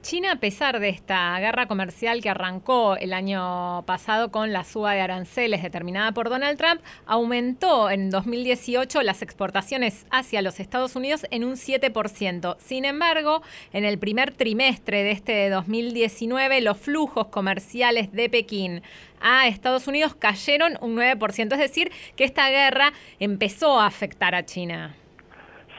China, 0.01 0.33
a 0.33 0.37
pesar 0.37 0.81
de 0.81 0.91
esta 0.91 1.39
guerra 1.41 1.67
comercial 1.67 2.21
que 2.21 2.29
arrancó 2.29 2.97
el 2.97 3.15
año 3.15 3.83
pasado 3.87 4.31
con 4.31 4.53
la 4.53 4.63
suba 4.65 4.93
de 4.93 5.01
aranceles 5.01 5.63
determinada 5.63 6.13
por 6.13 6.29
Donald 6.29 6.59
Trump, 6.59 6.83
aumentó 7.07 7.91
en 7.91 8.11
2018 8.11 9.03
las 9.03 9.23
exportaciones 9.23 10.07
hacia 10.11 10.43
los 10.43 10.61
Estados 10.61 10.95
Unidos 10.95 11.27
en 11.31 11.43
un 11.43 11.55
7%. 11.55 12.57
Sin 12.59 12.85
embargo, 12.85 13.43
en 13.73 13.87
el 13.87 13.99
primer 13.99 14.31
trimestre 14.31 15.03
de 15.03 15.11
este 15.11 15.49
2019, 15.49 16.61
los 16.61 16.79
flujos 16.79 17.29
comerciales 17.29 18.13
de 18.13 18.29
Pekín 18.29 18.83
a 19.23 19.49
Estados 19.49 19.87
Unidos 19.87 20.15
cayeron 20.15 20.77
un 20.83 20.97
9%. 20.97 21.53
Es 21.53 21.59
decir, 21.59 21.91
que 22.15 22.25
esta 22.25 22.51
guerra 22.51 22.93
empezó 23.19 23.81
a 23.81 23.87
afectar 23.87 24.35
a 24.35 24.45
China. 24.45 24.95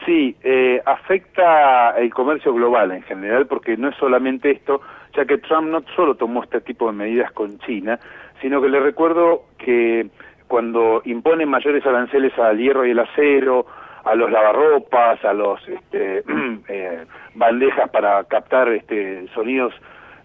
Sí, 0.04 0.36
eh, 0.42 0.80
afecta 0.84 1.98
el 1.98 2.12
comercio 2.12 2.52
global 2.52 2.92
en 2.92 3.02
general 3.02 3.46
porque 3.46 3.76
no 3.76 3.88
es 3.88 3.96
solamente 3.96 4.50
esto, 4.50 4.80
ya 5.16 5.24
que 5.24 5.38
Trump 5.38 5.68
no 5.68 5.82
solo 5.94 6.14
tomó 6.14 6.42
este 6.42 6.60
tipo 6.60 6.86
de 6.86 6.92
medidas 6.92 7.32
con 7.32 7.58
China, 7.60 7.98
sino 8.40 8.60
que 8.60 8.68
le 8.68 8.80
recuerdo 8.80 9.44
que 9.58 10.08
cuando 10.48 11.02
impone 11.04 11.46
mayores 11.46 11.84
aranceles 11.86 12.38
al 12.38 12.58
hierro 12.58 12.86
y 12.86 12.90
el 12.90 12.98
acero, 12.98 13.66
a 14.04 14.14
los 14.14 14.30
lavarropas, 14.30 15.24
a 15.24 15.32
los 15.32 15.60
este, 15.68 16.22
eh, 16.68 17.04
bandejas 17.34 17.90
para 17.90 18.22
captar 18.24 18.68
este, 18.68 19.26
sonidos 19.34 19.74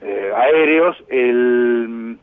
eh, 0.01 0.31
aéreos, 0.35 0.95
el 1.09 2.17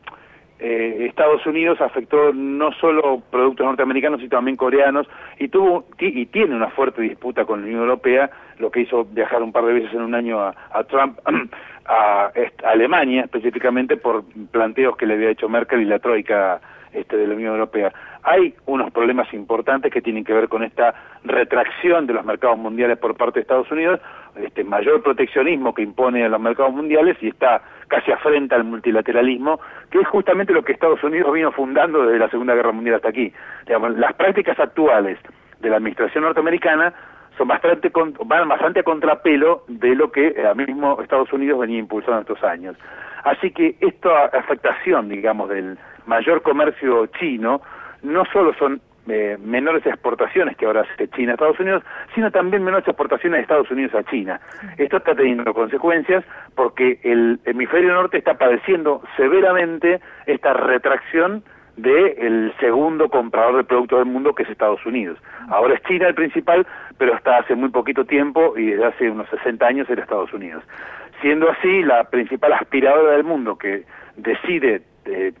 eh, 0.59 1.05
Estados 1.07 1.45
Unidos 1.45 1.79
afectó 1.81 2.33
no 2.33 2.71
solo 2.73 3.21
productos 3.31 3.65
norteamericanos, 3.65 4.19
sino 4.19 4.29
también 4.29 4.57
coreanos, 4.57 5.07
y 5.37 5.47
tuvo 5.47 5.85
y 5.99 6.25
tiene 6.27 6.55
una 6.55 6.69
fuerte 6.69 7.01
disputa 7.01 7.45
con 7.45 7.61
la 7.61 7.67
Unión 7.67 7.81
Europea, 7.81 8.29
lo 8.59 8.69
que 8.69 8.81
hizo 8.81 9.05
viajar 9.05 9.41
un 9.41 9.51
par 9.51 9.65
de 9.65 9.73
veces 9.73 9.93
en 9.93 10.01
un 10.01 10.13
año 10.13 10.39
a, 10.41 10.83
Trump, 10.87 11.17
a, 11.85 12.31
Alemania 12.63 13.23
específicamente 13.23 13.97
por 13.97 14.23
planteos 14.51 14.95
que 14.97 15.05
le 15.05 15.15
había 15.15 15.31
hecho 15.31 15.49
Merkel 15.49 15.81
y 15.81 15.85
la 15.85 15.99
Troika 15.99 16.61
este, 16.93 17.17
de 17.17 17.27
la 17.27 17.35
Unión 17.35 17.53
Europea. 17.53 17.93
Hay 18.23 18.53
unos 18.65 18.91
problemas 18.91 19.33
importantes 19.33 19.93
que 19.93 20.01
tienen 20.01 20.23
que 20.23 20.33
ver 20.33 20.49
con 20.49 20.63
esta 20.63 20.93
retracción 21.23 22.05
de 22.05 22.13
los 22.13 22.25
mercados 22.25 22.57
mundiales 22.57 22.97
por 22.97 23.15
parte 23.15 23.39
de 23.39 23.41
Estados 23.41 23.71
Unidos, 23.71 24.01
este 24.35 24.63
mayor 24.63 25.01
proteccionismo 25.01 25.73
que 25.73 25.83
impone 25.83 26.25
a 26.25 26.29
los 26.29 26.39
mercados 26.39 26.73
mundiales 26.73 27.17
y 27.21 27.29
está 27.29 27.61
casi 27.87 28.11
afrenta 28.11 28.55
al 28.55 28.63
multilateralismo, 28.65 29.59
que 29.89 29.99
es 29.99 30.07
justamente 30.07 30.53
lo 30.53 30.63
que 30.63 30.73
Estados 30.73 31.03
Unidos 31.03 31.31
vino 31.33 31.51
fundando 31.51 32.03
desde 32.03 32.19
la 32.19 32.29
Segunda 32.29 32.55
Guerra 32.55 32.71
Mundial 32.71 32.95
hasta 32.95 33.09
aquí. 33.09 33.31
Digamos, 33.65 33.97
las 33.97 34.13
prácticas 34.13 34.59
actuales 34.59 35.17
de 35.59 35.69
la 35.69 35.77
administración 35.77 36.23
norteamericana 36.23 36.93
son 37.39 37.47
bastante 37.47 37.89
van 38.25 38.49
bastante 38.49 38.81
a 38.81 38.83
contrapelo 38.83 39.63
de 39.69 39.95
lo 39.95 40.11
que 40.11 40.27
eh, 40.27 40.53
mismo 40.55 41.01
Estados 41.01 41.31
Unidos 41.31 41.61
venía 41.61 41.79
impulsando 41.79 42.19
estos 42.19 42.43
años. 42.43 42.75
Así 43.23 43.51
que 43.51 43.75
esta 43.79 44.25
afectación, 44.25 45.07
digamos, 45.07 45.47
del 45.47 45.77
mayor 46.05 46.41
comercio 46.41 47.07
chino 47.17 47.61
no 48.03 48.25
solo 48.25 48.53
son 48.55 48.81
eh, 49.07 49.37
menores 49.39 49.85
exportaciones 49.85 50.57
que 50.57 50.65
ahora 50.65 50.81
hace 50.81 51.07
China 51.09 51.31
a 51.31 51.35
Estados 51.35 51.59
Unidos, 51.61 51.81
sino 52.13 52.29
también 52.29 52.61
menores 52.63 52.87
exportaciones 52.87 53.37
de 53.37 53.41
Estados 53.43 53.71
Unidos 53.71 53.95
a 53.95 54.03
China. 54.03 54.41
Esto 54.77 54.97
está 54.97 55.15
teniendo 55.15 55.53
consecuencias 55.53 56.25
porque 56.55 56.99
el 57.03 57.39
hemisferio 57.45 57.93
norte 57.93 58.17
está 58.17 58.33
padeciendo 58.33 59.01
severamente 59.15 60.01
esta 60.25 60.53
retracción 60.53 61.43
del 61.81 62.53
segundo 62.59 63.09
comprador 63.09 63.57
de 63.57 63.63
productos 63.63 63.99
del 63.99 64.07
mundo 64.07 64.35
que 64.35 64.43
es 64.43 64.49
Estados 64.49 64.85
Unidos. 64.85 65.17
Ahora 65.49 65.75
es 65.75 65.83
China 65.83 66.07
el 66.07 66.15
principal, 66.15 66.67
pero 66.99 67.15
hasta 67.15 67.37
hace 67.37 67.55
muy 67.55 67.69
poquito 67.69 68.05
tiempo 68.05 68.55
y 68.57 68.67
desde 68.67 68.85
hace 68.85 69.09
unos 69.09 69.27
60 69.29 69.65
años 69.65 69.89
era 69.89 70.03
Estados 70.03 70.31
Unidos. 70.33 70.63
Siendo 71.21 71.49
así 71.49 71.81
la 71.81 72.03
principal 72.03 72.53
aspiradora 72.53 73.13
del 73.13 73.23
mundo 73.23 73.57
que 73.57 73.85
decide 74.17 74.81
eh, 75.05 75.31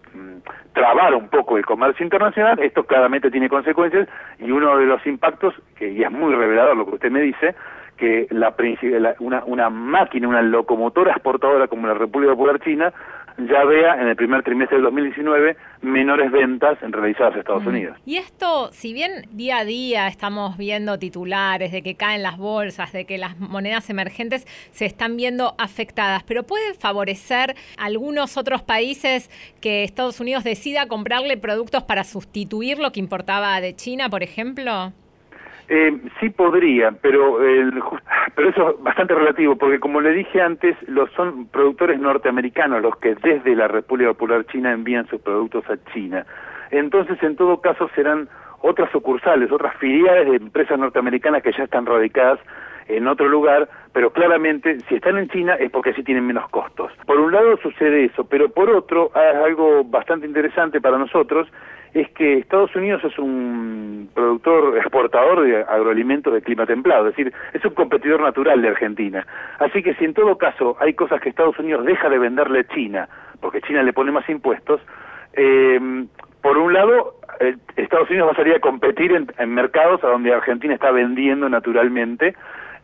trabar 0.73 1.13
un 1.13 1.27
poco 1.27 1.57
el 1.57 1.65
comercio 1.65 2.03
internacional, 2.03 2.57
esto 2.59 2.85
claramente 2.85 3.29
tiene 3.29 3.49
consecuencias 3.49 4.07
y 4.39 4.49
uno 4.49 4.77
de 4.77 4.85
los 4.85 5.05
impactos, 5.05 5.53
que 5.75 5.91
y 5.91 6.01
es 6.01 6.09
muy 6.09 6.33
revelador 6.33 6.77
lo 6.77 6.85
que 6.85 6.95
usted 6.95 7.11
me 7.11 7.21
dice, 7.21 7.53
que 7.97 8.27
la, 8.31 8.55
una, 9.19 9.43
una 9.45 9.69
máquina, 9.69 10.29
una 10.29 10.41
locomotora 10.41 11.11
exportadora 11.11 11.67
como 11.67 11.87
la 11.87 11.93
República 11.93 12.31
Popular 12.31 12.61
China 12.61 12.93
ya 13.37 13.63
vea 13.65 14.01
en 14.01 14.07
el 14.07 14.15
primer 14.15 14.43
trimestre 14.43 14.77
del 14.77 14.85
2019 14.85 15.57
menores 15.81 16.31
ventas 16.31 16.77
realizadas 16.81 17.33
en 17.33 17.39
Estados 17.39 17.65
Unidos. 17.65 17.97
Y 18.05 18.17
esto, 18.17 18.69
si 18.71 18.93
bien 18.93 19.27
día 19.31 19.59
a 19.59 19.65
día 19.65 20.07
estamos 20.07 20.57
viendo 20.57 20.99
titulares 20.99 21.71
de 21.71 21.81
que 21.81 21.95
caen 21.95 22.23
las 22.23 22.37
bolsas, 22.37 22.91
de 22.91 23.05
que 23.05 23.17
las 23.17 23.37
monedas 23.39 23.89
emergentes 23.89 24.45
se 24.71 24.85
están 24.85 25.17
viendo 25.17 25.55
afectadas, 25.57 26.23
pero 26.23 26.43
puede 26.43 26.73
favorecer 26.73 27.55
a 27.77 27.85
algunos 27.85 28.37
otros 28.37 28.61
países 28.61 29.29
que 29.61 29.83
Estados 29.83 30.19
Unidos 30.19 30.43
decida 30.43 30.87
comprarle 30.87 31.37
productos 31.37 31.83
para 31.83 32.03
sustituir 32.03 32.79
lo 32.79 32.91
que 32.91 32.99
importaba 32.99 33.59
de 33.61 33.75
China, 33.75 34.09
por 34.09 34.23
ejemplo? 34.23 34.93
Eh, 35.71 36.01
sí 36.19 36.31
podría, 36.31 36.91
pero, 36.91 37.43
el, 37.43 37.71
pero 38.35 38.49
eso 38.49 38.71
es 38.71 38.83
bastante 38.83 39.13
relativo, 39.13 39.55
porque 39.55 39.79
como 39.79 40.01
le 40.01 40.11
dije 40.13 40.41
antes, 40.41 40.75
los 40.87 41.11
son 41.11 41.47
productores 41.47 41.99
norteamericanos 41.99 42.81
los 42.81 42.97
que 42.97 43.13
desde 43.13 43.55
la 43.55 43.67
República 43.67 44.13
Popular 44.13 44.45
China 44.47 44.71
envían 44.71 45.07
sus 45.07 45.21
productos 45.21 45.63
a 45.69 45.77
China. 45.93 46.25
Entonces, 46.71 47.21
en 47.21 47.35
todo 47.35 47.61
caso, 47.61 47.87
serán 47.93 48.27
otras 48.61 48.91
sucursales, 48.91 49.51
otras 49.51 49.75
filiales 49.77 50.29
de 50.29 50.37
empresas 50.37 50.77
norteamericanas 50.79 51.43
que 51.43 51.51
ya 51.51 51.65
están 51.65 51.85
radicadas 51.85 52.39
en 52.87 53.07
otro 53.07 53.27
lugar, 53.29 53.69
pero 53.93 54.11
claramente 54.11 54.79
si 54.89 54.95
están 54.95 55.17
en 55.17 55.29
China 55.29 55.53
es 55.53 55.69
porque 55.69 55.93
sí 55.93 56.03
tienen 56.03 56.25
menos 56.25 56.49
costos. 56.49 56.91
Por 57.05 57.19
un 57.19 57.31
lado 57.31 57.57
sucede 57.57 58.05
eso, 58.05 58.23
pero 58.23 58.49
por 58.49 58.69
otro, 58.71 59.11
es 59.13 59.35
algo 59.35 59.83
bastante 59.83 60.25
interesante 60.25 60.81
para 60.81 60.97
nosotros, 60.97 61.47
es 61.93 62.09
que 62.11 62.39
Estados 62.39 62.75
Unidos 62.75 63.03
es 63.03 63.17
un 63.17 64.09
productor 64.13 64.77
exportador 64.77 65.41
de 65.41 65.61
agroalimentos 65.61 66.33
de 66.33 66.41
clima 66.41 66.65
templado, 66.65 67.07
es 67.07 67.15
decir, 67.15 67.33
es 67.53 67.63
un 67.65 67.73
competidor 67.73 68.21
natural 68.21 68.61
de 68.61 68.69
Argentina. 68.69 69.25
Así 69.59 69.81
que 69.81 69.95
si 69.95 70.05
en 70.05 70.13
todo 70.13 70.37
caso 70.37 70.77
hay 70.79 70.93
cosas 70.93 71.21
que 71.21 71.29
Estados 71.29 71.57
Unidos 71.59 71.85
deja 71.85 72.09
de 72.09 72.19
venderle 72.19 72.59
a 72.59 72.67
China, 72.67 73.09
porque 73.41 73.61
China 73.61 73.83
le 73.83 73.93
pone 73.93 74.11
más 74.11 74.27
impuestos, 74.29 74.81
eh, 75.33 76.05
por 76.41 76.57
un 76.57 76.73
lado, 76.73 77.15
eh, 77.39 77.55
Estados 77.75 78.09
Unidos 78.09 78.29
va 78.29 78.31
a 78.33 78.35
salir 78.35 78.55
a 78.55 78.59
competir 78.59 79.11
en, 79.11 79.27
en 79.37 79.53
mercados 79.53 80.03
a 80.03 80.07
donde 80.07 80.33
Argentina 80.33 80.73
está 80.73 80.91
vendiendo 80.91 81.49
naturalmente, 81.49 82.35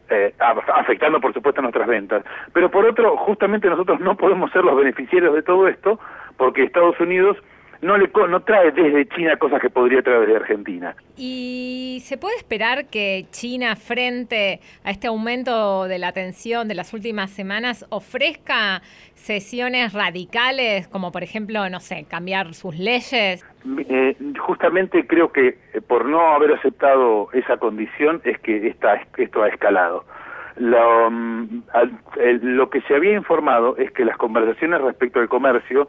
eh, 0.10 0.34
afectando 0.40 1.20
por 1.20 1.34
supuesto 1.34 1.62
nuestras 1.62 1.88
ventas. 1.88 2.24
Pero 2.54 2.70
por 2.70 2.86
otro, 2.86 3.16
justamente 3.18 3.70
nosotros 3.70 4.00
no 4.00 4.16
podemos 4.16 4.52
ser 4.52 4.64
los 4.64 4.76
beneficiarios 4.76 5.34
de 5.34 5.42
todo 5.42 5.68
esto 5.68 6.00
porque 6.38 6.64
Estados 6.64 7.00
Unidos 7.00 7.38
no 7.86 7.98
le 7.98 8.10
no 8.30 8.40
trae 8.42 8.72
desde 8.72 9.08
China 9.10 9.38
cosas 9.38 9.62
que 9.62 9.70
podría 9.70 10.02
traer 10.02 10.22
desde 10.22 10.36
Argentina. 10.36 10.96
¿Y 11.16 12.00
se 12.04 12.18
puede 12.18 12.36
esperar 12.36 12.88
que 12.88 13.26
China, 13.30 13.76
frente 13.76 14.60
a 14.84 14.90
este 14.90 15.08
aumento 15.08 15.88
de 15.88 16.00
la 16.00 16.12
tensión 16.12 16.68
de 16.68 16.76
las 16.76 16.94
últimas 16.94 17.30
semanas, 17.30 17.86
ofrezca 17.90 18.82
sesiones 19.14 19.94
radicales, 19.94 20.88
como 20.88 21.12
por 21.12 21.24
ejemplo, 21.24 21.70
no 21.70 21.80
sé, 21.80 22.06
cambiar 22.10 22.54
sus 22.54 22.76
leyes? 22.78 23.46
Eh, 23.88 24.16
justamente 24.40 25.06
creo 25.06 25.32
que 25.32 25.58
eh, 25.74 25.82
por 25.82 26.06
no 26.06 26.20
haber 26.34 26.54
aceptado 26.54 27.30
esa 27.34 27.58
condición 27.58 28.22
es 28.24 28.40
que 28.40 28.68
esta, 28.68 28.96
esto 29.18 29.44
ha 29.44 29.50
escalado. 29.50 30.06
Lo, 30.58 31.12
mm, 31.12 31.64
lo 32.42 32.70
que 32.70 32.82
se 32.82 32.96
había 32.96 33.14
informado 33.14 33.78
es 33.78 33.92
que 33.92 34.06
las 34.06 34.18
conversaciones 34.18 34.82
respecto 34.82 35.20
al 35.20 35.28
comercio 35.28 35.88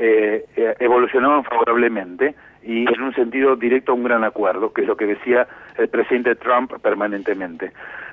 eh, 0.00 0.44
eh, 0.54 0.76
evolucionaban 0.78 1.42
favorablemente 1.42 2.36
y 2.62 2.86
en 2.92 3.02
un 3.02 3.12
sentido 3.14 3.56
directo 3.56 3.90
a 3.90 3.94
un 3.96 4.04
gran 4.04 4.22
acuerdo, 4.22 4.72
que 4.72 4.82
es 4.82 4.86
lo 4.86 4.96
que 4.96 5.06
decía 5.06 5.48
el 5.76 5.88
presidente 5.88 6.36
Trump 6.36 6.72
permanentemente. 6.80 7.72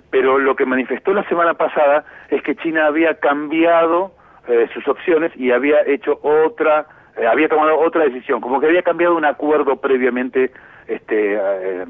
Pero 0.10 0.39
lo 0.39 0.56
que 0.56 0.65
manifestó 0.65 1.13
la 1.13 1.24
semana 1.30 1.54
pasada 1.54 2.04
es 2.30 2.42
que 2.42 2.56
China 2.56 2.88
había 2.88 3.13
cambiado 3.20 4.13
eh, 4.48 4.68
sus 4.74 4.88
opciones 4.88 5.32
y 5.36 5.51
había 5.51 5.82
hecho 5.86 6.20
otra, 6.24 6.88
eh, 7.18 7.27
había 7.27 7.50
tomado 7.50 7.77
otra 7.80 8.06
decisión, 8.06 8.42
como 8.42 8.60
que 8.60 8.65
había 8.65 8.82
cambiado 8.82 9.15
un 9.15 9.25
acuerdo 9.25 9.75
previamente 9.75 10.51
este, 10.88 11.39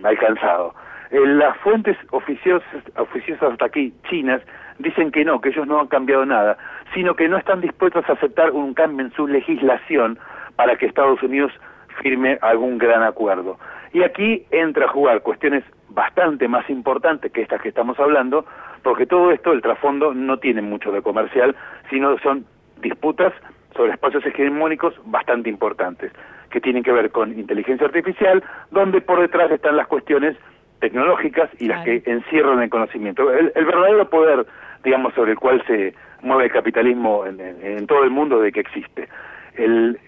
alcanzado. 0.04 0.74
las 1.12 1.56
fuentes 1.60 1.98
oficiosas, 2.12 2.68
oficiosas 2.98 3.54
hasta 3.54 3.66
aquí, 3.66 3.94
chinas, 4.10 4.42
dicen 4.80 5.12
que 5.12 5.24
no, 5.24 5.40
que 5.40 5.50
ellos 5.50 5.68
no 5.68 5.80
han 5.80 5.88
cambiado 5.88 6.25
nada, 6.25 6.58
sino 6.94 7.15
que 7.15 7.27
no 7.27 7.38
están 7.38 7.62
dispuestos 7.62 8.08
a 8.10 8.13
aceptar 8.13 8.51
un 8.51 8.74
cambio 8.74 9.06
en 9.06 9.12
su 9.13 9.27
legislación 9.27 10.18
para 10.56 10.77
que 10.77 10.86
Estados 10.86 11.22
Unidos 11.24 11.51
firme 12.01 12.38
algún 12.42 12.77
gran 12.77 13.04
acuerdo. 13.04 13.58
Y 13.94 14.04
aquí 14.04 14.46
entra 14.51 14.86
a 14.86 14.89
jugar 14.89 15.22
cuestiones 15.22 15.63
bastante 15.89 16.48
más 16.48 16.70
importantes 16.70 17.32
que 17.32 17.42
estas 17.42 17.62
que 17.62 17.70
estamos 17.70 18.00
hablando, 18.00 18.46
porque 18.84 19.06
todo 19.06 19.32
esto, 19.32 19.54
el 19.54 19.62
trasfondo, 19.62 20.13
no 20.13 20.38
tiene 20.38 20.62
mucho 20.62 20.92
de 20.92 21.01
comercial, 21.01 21.56
sino 21.89 22.18
son 22.20 22.46
disputas 22.82 23.34
sobre 23.75 23.94
espacios 23.94 24.25
hegemónicos 24.25 24.94
bastante 25.06 25.50
importantes, 25.50 26.12
que 26.50 26.62
tienen 26.62 26.84
que 26.84 26.92
ver 26.92 27.12
con 27.12 27.38
inteligencia 27.38 27.88
artificial, 27.88 28.44
donde 28.72 29.01
por 29.01 29.20
detrás 29.20 29.51
están 29.51 29.77
las 29.77 29.88
cuestiones 29.88 30.38
tecnológicas 30.80 31.50
y 31.60 31.68
las 31.68 31.84
que 31.84 32.04
encierran 32.06 32.62
el 32.62 32.70
conocimiento. 32.70 33.32
El, 33.32 33.51
verdadero 33.54 34.10
poder, 34.10 34.46
digamos, 34.84 35.13
sobre 35.13 35.32
el 35.32 35.39
cual 35.39 35.63
se 35.68 35.94
mueve 36.25 36.46
el 36.46 36.51
capitalismo 36.51 37.26
en, 37.26 37.88
todo 37.88 38.04
el 38.04 38.10
mundo 38.10 38.39
de 38.39 38.52
que 38.52 38.60
existe. 38.60 39.08
El, 39.56 40.00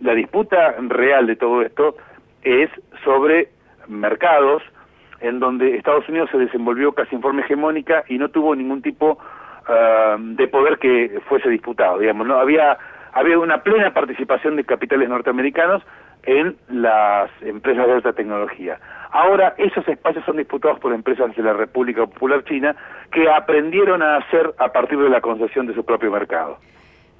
la 0.00 0.14
disputa 0.14 0.74
real 0.88 1.26
de 1.26 1.36
todo 1.36 1.62
esto 1.62 1.96
es 2.42 2.68
sobre 3.04 3.48
mercados 3.88 4.62
en 5.20 5.38
donde 5.38 5.76
Estados 5.76 6.08
Unidos 6.08 6.30
se 6.32 6.38
desenvolvió 6.38 6.92
casi 6.92 7.14
en 7.14 7.22
forma 7.22 7.42
hegemónica 7.42 8.04
y 8.08 8.18
no 8.18 8.30
tuvo 8.30 8.54
ningún 8.56 8.82
tipo 8.82 9.18
ah, 9.68 10.16
de 10.18 10.48
poder 10.48 10.78
que 10.78 11.20
fuese 11.28 11.48
disputado, 11.48 11.98
digamos, 11.98 12.26
no 12.26 12.36
había 12.36 12.76
había 13.12 13.38
una 13.38 13.62
plena 13.62 13.92
participación 13.92 14.56
de 14.56 14.64
capitales 14.64 15.08
norteamericanos 15.08 15.82
en 16.24 16.56
las 16.68 17.30
empresas 17.42 17.86
de 17.86 17.92
alta 17.92 18.12
tecnología. 18.12 18.78
Ahora 19.12 19.54
esos 19.58 19.86
espacios 19.88 20.24
son 20.24 20.36
disputados 20.36 20.78
por 20.78 20.92
empresas 20.92 21.34
de 21.34 21.42
la 21.42 21.52
República 21.52 22.06
Popular 22.06 22.44
China 22.44 22.76
que 23.12 23.28
aprendieron 23.28 24.02
a 24.02 24.18
hacer 24.18 24.54
a 24.58 24.72
partir 24.72 24.98
de 24.98 25.08
la 25.08 25.20
concesión 25.20 25.66
de 25.66 25.74
su 25.74 25.84
propio 25.84 26.10
mercado. 26.10 26.58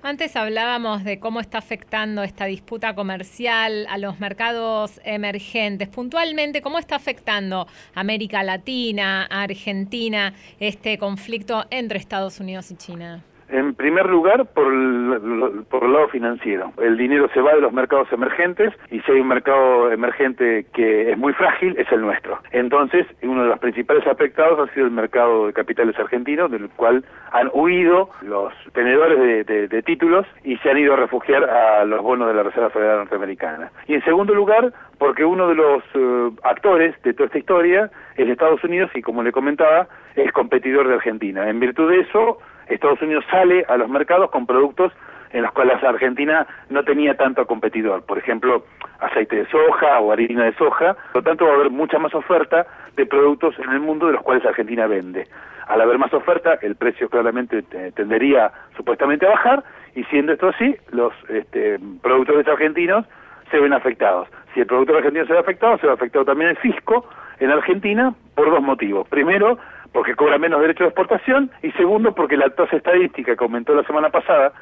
Antes 0.02 0.34
hablábamos 0.34 1.04
de 1.04 1.20
cómo 1.20 1.40
está 1.40 1.58
afectando 1.58 2.22
esta 2.22 2.46
disputa 2.46 2.94
comercial 2.94 3.86
a 3.90 3.98
los 3.98 4.18
mercados 4.18 4.98
emergentes. 5.04 5.88
Puntualmente, 5.88 6.62
¿cómo 6.62 6.78
está 6.78 6.96
afectando 6.96 7.66
a 7.94 8.00
América 8.00 8.42
Latina, 8.42 9.26
a 9.28 9.42
Argentina, 9.42 10.32
este 10.58 10.96
conflicto 10.96 11.66
entre 11.70 11.98
Estados 11.98 12.40
Unidos 12.40 12.70
y 12.70 12.76
China? 12.76 13.22
En 13.50 13.74
primer 13.74 14.06
lugar, 14.08 14.46
por 14.54 14.72
el, 14.72 15.64
por 15.68 15.84
el 15.84 15.92
lado 15.92 16.08
financiero. 16.08 16.72
El 16.80 16.96
dinero 16.96 17.28
se 17.34 17.40
va 17.40 17.54
de 17.54 17.60
los 17.60 17.72
mercados 17.72 18.10
emergentes 18.12 18.72
y 18.90 19.00
si 19.00 19.12
hay 19.12 19.20
un 19.20 19.28
mercado 19.28 19.90
emergente 19.90 20.66
que 20.72 21.10
es 21.10 21.18
muy 21.18 21.32
frágil, 21.32 21.76
es 21.78 21.90
el 21.90 22.00
nuestro. 22.00 22.38
Entonces, 22.52 23.06
uno 23.22 23.42
de 23.42 23.48
los 23.48 23.58
principales 23.58 24.06
afectados 24.06 24.68
ha 24.68 24.72
sido 24.72 24.86
el 24.86 24.92
mercado 24.92 25.46
de 25.46 25.52
capitales 25.52 25.98
argentino, 25.98 26.48
del 26.48 26.68
cual 26.70 27.04
han 27.32 27.50
huido 27.52 28.10
los 28.22 28.52
tenedores 28.72 29.46
de, 29.46 29.82
títulos 29.82 30.26
y 30.44 30.56
se 30.58 30.70
han 30.70 30.78
ido 30.78 30.92
a 30.92 30.96
refugiar 30.96 31.42
a 31.48 31.84
los 31.84 32.02
bonos 32.02 32.28
de 32.28 32.34
la 32.34 32.42
Reserva 32.42 32.70
Federal 32.70 32.98
Norteamericana. 32.98 33.72
Y 33.88 33.94
en 33.94 34.04
segundo 34.04 34.34
lugar, 34.34 34.72
porque 34.98 35.24
uno 35.24 35.48
de 35.48 35.54
los 35.54 35.82
eh, 35.94 36.30
actores 36.44 36.94
de 37.02 37.14
toda 37.14 37.26
esta 37.26 37.38
historia 37.38 37.90
es 38.16 38.28
Estados 38.28 38.62
Unidos 38.62 38.90
y, 38.94 39.02
como 39.02 39.22
le 39.22 39.32
comentaba, 39.32 39.88
es 40.14 40.30
competidor 40.32 40.86
de 40.86 40.94
Argentina. 40.94 41.48
En 41.48 41.60
virtud 41.60 41.90
de 41.90 42.00
eso, 42.00 42.38
Estados 42.74 43.02
Unidos 43.02 43.24
sale 43.30 43.64
a 43.68 43.76
los 43.76 43.88
mercados 43.88 44.30
con 44.30 44.46
productos 44.46 44.92
en 45.32 45.42
los 45.42 45.52
cuales 45.52 45.82
Argentina 45.82 46.46
no 46.70 46.84
tenía 46.84 47.16
tanto 47.16 47.46
competidor, 47.46 48.04
por 48.04 48.18
ejemplo, 48.18 48.64
aceite 48.98 49.36
de 49.36 49.46
soja 49.46 50.00
o 50.00 50.12
harina 50.12 50.44
de 50.44 50.54
soja, 50.54 50.94
por 51.12 51.22
lo 51.22 51.22
tanto 51.22 51.44
va 51.46 51.52
a 51.52 51.54
haber 51.54 51.70
mucha 51.70 51.98
más 51.98 52.14
oferta 52.14 52.66
de 52.96 53.06
productos 53.06 53.56
en 53.58 53.70
el 53.70 53.80
mundo 53.80 54.06
de 54.06 54.14
los 54.14 54.22
cuales 54.22 54.44
Argentina 54.44 54.86
vende. 54.86 55.28
Al 55.68 55.80
haber 55.80 55.98
más 55.98 56.12
oferta, 56.12 56.58
el 56.62 56.74
precio 56.74 57.08
claramente 57.08 57.62
tendería 57.94 58.50
supuestamente 58.76 59.26
a 59.26 59.30
bajar 59.30 59.62
y 59.94 60.02
siendo 60.04 60.32
esto 60.32 60.48
así, 60.48 60.76
los 60.90 61.12
este, 61.28 61.78
productores 62.02 62.46
argentinos 62.48 63.06
se 63.50 63.60
ven 63.60 63.72
afectados. 63.72 64.28
Si 64.52 64.60
el 64.60 64.66
productor 64.66 64.96
argentino 64.96 65.26
se 65.26 65.32
ve 65.32 65.38
afectado, 65.38 65.78
se 65.78 65.86
ve 65.86 65.92
afectado 65.92 66.24
también 66.24 66.50
el 66.50 66.56
fisco 66.56 67.08
en 67.38 67.50
Argentina 67.50 68.12
por 68.34 68.50
dos 68.50 68.62
motivos. 68.62 69.08
Primero, 69.08 69.58
porque 69.92 70.14
cobra 70.14 70.38
menos 70.38 70.60
derecho 70.60 70.84
de 70.84 70.88
exportación 70.88 71.50
y 71.62 71.72
segundo 71.72 72.14
porque 72.14 72.36
la 72.36 72.50
tasa 72.50 72.76
estadística 72.76 73.36
que 73.36 73.44
aumentó 73.44 73.74
la 73.74 73.84
semana 73.84 74.10
pasada 74.10 74.52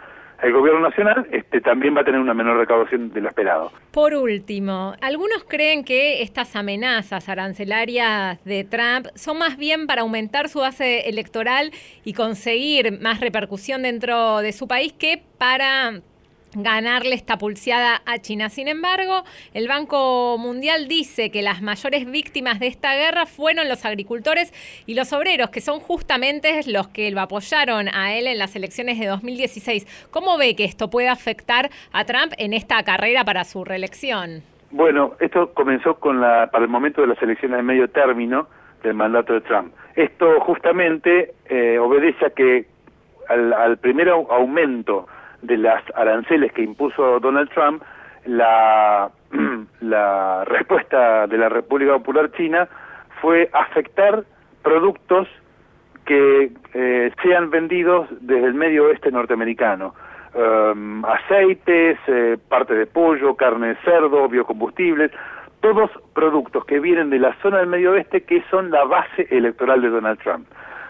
el 0.43 0.53
gobierno 0.53 0.81
nacional 0.81 1.27
este, 1.33 1.61
también 1.61 1.97
va 1.97 2.03
a 2.03 2.05
tener 2.05 2.21
una 2.21 2.35
menor 2.35 2.59
recaudación 2.59 3.13
de 3.13 3.21
lo 3.21 3.29
esperado. 3.29 3.73
Por 3.91 4.15
último, 4.15 4.95
algunos 5.01 5.45
creen 5.45 5.85
que 5.85 6.23
estas 6.23 6.55
amenazas 6.55 7.29
arancelarias 7.29 8.43
de 8.45 8.65
Trump 8.65 9.09
son 9.15 9.39
más 9.39 9.57
bien 9.57 9.87
para 9.87 10.03
aumentar 10.03 10.49
su 10.49 10.61
base 10.61 11.09
electoral 11.09 11.73
y 12.05 12.13
conseguir 12.13 13.01
más 13.01 13.21
repercusión 13.21 13.83
dentro 13.83 14.39
de 14.39 14.53
su 14.53 14.69
país 14.69 14.93
que 14.93 15.23
para 15.39 16.03
ganarle 16.55 17.15
esta 17.15 17.39
pulseada 17.39 18.03
a 18.07 18.19
China. 18.19 18.49
Sin 18.49 18.69
embargo, 18.69 19.25
el 19.55 19.69
Banco 19.69 20.37
Mundial 20.39 20.89
dice 20.89 21.31
que 21.31 21.43
las 21.43 21.63
mayores 21.63 22.11
víctimas 22.11 22.61
de 22.61 22.69
esta 22.69 22.95
guerra 22.95 23.27
fueron 23.27 23.69
los 23.69 23.85
agricultores 23.85 24.53
y 24.87 24.95
los 24.95 25.13
obreros, 25.13 25.51
que 25.51 25.61
son 25.61 25.81
justamente 25.81 26.61
los 26.67 26.89
que 26.89 27.11
lo 27.11 27.21
apoyaron 27.21 27.89
a 27.89 28.15
él 28.15 28.27
en 28.27 28.39
las 28.39 28.57
elecciones 28.57 28.99
de 28.99 29.07
2016. 29.07 30.09
¿Cómo 30.11 30.39
ve 30.39 30.57
que 30.57 30.65
esto 30.65 30.91
puede 30.91 31.09
afectar 31.09 31.71
a 31.93 32.05
Trump 32.05 32.33
en 32.39 32.53
esta 32.53 32.83
carrera 32.83 33.25
para 33.25 33.45
su 33.45 33.65
reelección? 33.65 34.43
Bueno, 34.71 35.15
esto 35.21 35.53
comenzó 35.55 35.95
con 35.95 36.21
la, 36.21 36.51
para 36.51 36.65
el 36.65 36.71
momento 36.71 37.01
de 37.01 37.09
las 37.09 37.23
elecciones 37.23 37.57
de 37.57 37.63
medio 37.63 37.89
término 37.89 38.49
del 38.83 38.95
mandato 38.95 39.33
de 39.33 39.41
Trump. 39.41 39.73
Esto 39.97 40.41
justamente 40.41 41.35
eh, 41.47 41.79
obedece 41.79 42.27
a 42.27 42.31
que 42.31 42.67
al, 43.29 43.53
al 43.53 43.79
primer 43.79 44.09
aumento 44.09 45.07
de 45.43 45.57
las 45.57 45.83
aranceles 45.95 46.53
que 46.53 46.63
impuso 46.63 47.21
Donald 47.21 47.51
Trump, 47.51 47.83
la, 48.27 49.11
respuesta 50.47 51.27
de 51.27 51.39
la 51.39 51.49
República 51.49 51.93
Popular 51.93 52.31
China 52.33 52.69
fue 53.21 53.49
afectar 53.53 54.25
productos 54.63 55.29
que 56.05 56.51
eh, 56.75 57.13
sean 57.23 57.51
vendidos 57.51 58.09
desde 58.21 58.47
el 58.47 58.55
medio 58.55 58.87
oeste 58.87 59.11
norteamericano. 59.11 59.95
Um, 60.35 61.05
aceites, 61.05 61.99
eh, 62.07 62.37
parte 62.49 62.75
de 62.75 62.87
pollo, 62.87 63.35
carne 63.35 63.69
de 63.69 63.77
cerdo, 63.77 64.29
biocombustibles, 64.29 65.11
todos 65.61 65.91
productos 66.15 66.65
que 66.67 66.81
vienen 66.81 67.11
de 67.11 67.19
la 67.19 67.35
zona 67.43 67.59
del 67.59 67.67
medio 67.67 67.93
oeste 67.93 68.23
que 68.23 68.43
son 68.51 68.71
la 68.71 68.85
base 68.85 69.27
electoral 69.31 69.81
de 69.81 69.89
Donald 69.89 70.19
Trump. 70.21 70.47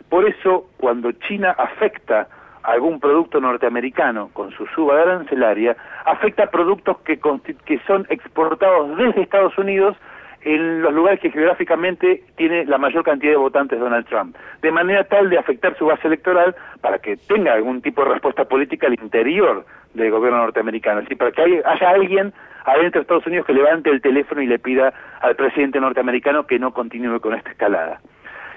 Por 0.08 0.28
eso, 0.28 0.66
cuando 0.78 1.12
China 1.12 1.54
afecta 1.56 2.28
algún 2.68 3.00
producto 3.00 3.40
norteamericano 3.40 4.28
con 4.34 4.50
su 4.52 4.66
suba 4.66 5.00
arancelaria, 5.00 5.76
afecta 6.04 6.44
a 6.44 6.50
productos 6.50 6.98
que, 6.98 7.18
que 7.64 7.78
son 7.86 8.06
exportados 8.10 8.96
desde 8.96 9.22
Estados 9.22 9.56
Unidos 9.56 9.96
en 10.42 10.82
los 10.82 10.92
lugares 10.92 11.18
que 11.20 11.30
geográficamente 11.30 12.22
tiene 12.36 12.64
la 12.66 12.78
mayor 12.78 13.04
cantidad 13.04 13.32
de 13.32 13.38
votantes 13.38 13.80
Donald 13.80 14.06
Trump, 14.06 14.36
de 14.60 14.70
manera 14.70 15.04
tal 15.04 15.30
de 15.30 15.38
afectar 15.38 15.76
su 15.76 15.86
base 15.86 16.06
electoral 16.06 16.54
para 16.80 16.98
que 16.98 17.16
tenga 17.16 17.54
algún 17.54 17.80
tipo 17.80 18.04
de 18.04 18.10
respuesta 18.10 18.44
política 18.44 18.86
al 18.86 18.94
interior 18.94 19.64
del 19.94 20.10
gobierno 20.10 20.38
norteamericano, 20.38 21.00
decir, 21.00 21.16
para 21.16 21.32
que 21.32 21.42
haya 21.64 21.90
alguien 21.90 22.34
adentro 22.66 23.00
de 23.00 23.02
Estados 23.02 23.26
Unidos 23.26 23.46
que 23.46 23.54
levante 23.54 23.90
el 23.90 24.02
teléfono 24.02 24.42
y 24.42 24.46
le 24.46 24.58
pida 24.58 24.92
al 25.22 25.36
presidente 25.36 25.80
norteamericano 25.80 26.46
que 26.46 26.58
no 26.58 26.72
continúe 26.72 27.18
con 27.20 27.34
esta 27.34 27.50
escalada. 27.50 28.00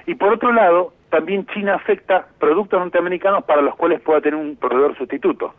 Y 0.06 0.15
por 0.15 0.34
otro 0.34 0.52
lado, 0.52 0.93
también 1.12 1.45
China 1.54 1.76
afecta 1.76 2.26
productos 2.39 2.80
norteamericanos 2.80 3.43
para 3.43 3.62
los 3.62 3.76
cuales 3.76 4.02
pueda 4.02 4.21
tener 4.21 4.39
un 4.39 4.56
proveedor 4.56 4.97
sustituto. 4.97 5.54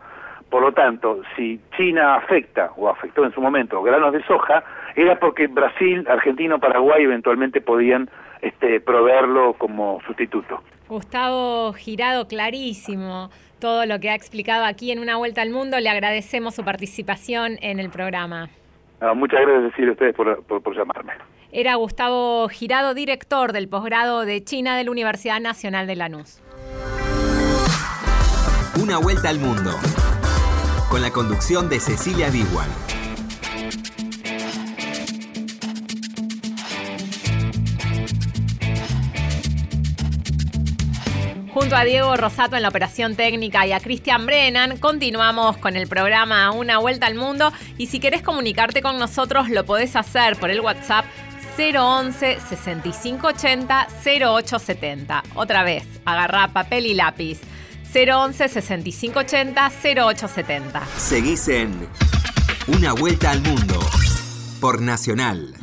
Por 0.50 0.62
lo 0.62 0.72
tanto, 0.72 1.22
si 1.36 1.60
China 1.76 2.16
afecta 2.16 2.72
o 2.76 2.88
afectó 2.88 3.24
en 3.24 3.32
su 3.32 3.40
momento 3.40 3.82
granos 3.82 4.12
de 4.12 4.22
soja, 4.24 4.64
era 4.96 5.18
porque 5.18 5.46
Brasil, 5.46 6.04
Argentina 6.08 6.56
o 6.56 6.58
Paraguay 6.58 7.04
eventualmente 7.04 7.60
podían 7.60 8.10
este, 8.40 8.80
proveerlo 8.80 9.54
como 9.54 10.00
sustituto. 10.06 10.62
Gustavo 10.88 11.72
Girado, 11.72 12.26
clarísimo 12.26 13.30
todo 13.60 13.86
lo 13.86 14.00
que 14.00 14.10
ha 14.10 14.14
explicado 14.14 14.64
aquí 14.64 14.90
en 14.90 14.98
Una 14.98 15.16
Vuelta 15.16 15.40
al 15.40 15.50
Mundo. 15.50 15.78
Le 15.78 15.88
agradecemos 15.88 16.54
su 16.54 16.64
participación 16.64 17.56
en 17.62 17.78
el 17.78 17.90
programa. 17.90 18.48
Ah, 19.00 19.14
muchas 19.14 19.40
gracias, 19.40 19.88
a 19.88 19.90
ustedes 19.92 20.14
por, 20.14 20.42
por 20.42 20.76
llamarme. 20.76 21.12
Era 21.54 21.74
Gustavo 21.74 22.48
Girado, 22.48 22.94
director 22.94 23.52
del 23.52 23.68
posgrado 23.68 24.24
de 24.24 24.42
China 24.42 24.74
de 24.74 24.84
la 24.84 24.90
Universidad 24.90 25.38
Nacional 25.38 25.86
de 25.86 25.96
Lanús. 25.96 26.38
Una 28.80 28.96
Vuelta 28.96 29.28
al 29.28 29.38
Mundo, 29.38 29.70
con 30.88 31.02
la 31.02 31.10
conducción 31.10 31.68
de 31.68 31.78
Cecilia 31.78 32.30
Bigual. 32.30 32.70
Junto 41.52 41.76
a 41.76 41.84
Diego 41.84 42.16
Rosato 42.16 42.56
en 42.56 42.62
la 42.62 42.70
operación 42.70 43.14
técnica 43.14 43.66
y 43.66 43.72
a 43.72 43.80
Cristian 43.80 44.24
Brennan, 44.24 44.78
continuamos 44.78 45.58
con 45.58 45.76
el 45.76 45.86
programa 45.86 46.50
Una 46.50 46.78
Vuelta 46.78 47.06
al 47.06 47.14
Mundo. 47.14 47.52
Y 47.76 47.88
si 47.88 48.00
querés 48.00 48.22
comunicarte 48.22 48.80
con 48.80 48.98
nosotros, 48.98 49.50
lo 49.50 49.66
podés 49.66 49.94
hacer 49.96 50.36
por 50.36 50.50
el 50.50 50.62
WhatsApp 50.62 51.04
011 51.56 52.38
6580 52.40 53.88
0870. 54.04 55.22
Otra 55.34 55.62
vez, 55.64 55.84
agarrá 56.04 56.48
papel 56.48 56.86
y 56.86 56.94
lápiz. 56.94 57.40
011 57.92 58.48
6580 58.48 59.70
0870. 59.82 60.86
Seguís 60.96 61.48
en 61.48 61.88
Una 62.68 62.92
Vuelta 62.92 63.30
al 63.30 63.42
Mundo 63.42 63.78
por 64.60 64.80
Nacional. 64.80 65.54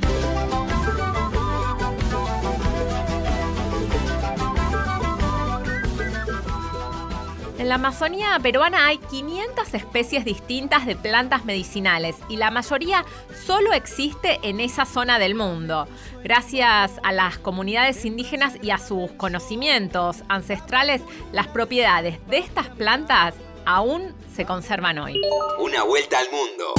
En 7.59 7.67
la 7.67 7.75
Amazonía 7.75 8.39
peruana 8.41 8.87
hay 8.87 8.99
500 8.99 9.73
especies 9.73 10.23
distintas 10.23 10.85
de 10.85 10.95
plantas 10.95 11.43
medicinales 11.43 12.15
y 12.29 12.37
la 12.37 12.51
mayoría 12.51 13.03
solo 13.45 13.73
existe 13.73 14.39
en 14.43 14.61
esa 14.61 14.85
zona 14.85 15.19
del 15.19 15.35
mundo. 15.35 15.85
Gracias 16.23 16.93
a 17.03 17.11
las 17.11 17.37
comunidades 17.37 18.05
indígenas 18.05 18.53
y 18.61 18.71
a 18.71 18.77
sus 18.77 19.11
conocimientos 19.11 20.23
ancestrales, 20.29 21.01
las 21.33 21.47
propiedades 21.47 22.25
de 22.29 22.37
estas 22.37 22.69
plantas 22.69 23.35
aún 23.65 24.15
se 24.33 24.45
conservan 24.45 24.97
hoy. 24.97 25.19
Una 25.57 25.83
vuelta 25.83 26.17
al 26.17 26.27
mundo. 26.31 26.73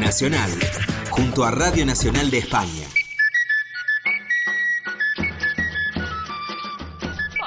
Nacional, 0.00 0.50
junto 1.10 1.44
a 1.44 1.50
Radio 1.50 1.84
Nacional 1.84 2.30
de 2.30 2.38
España. 2.38 2.88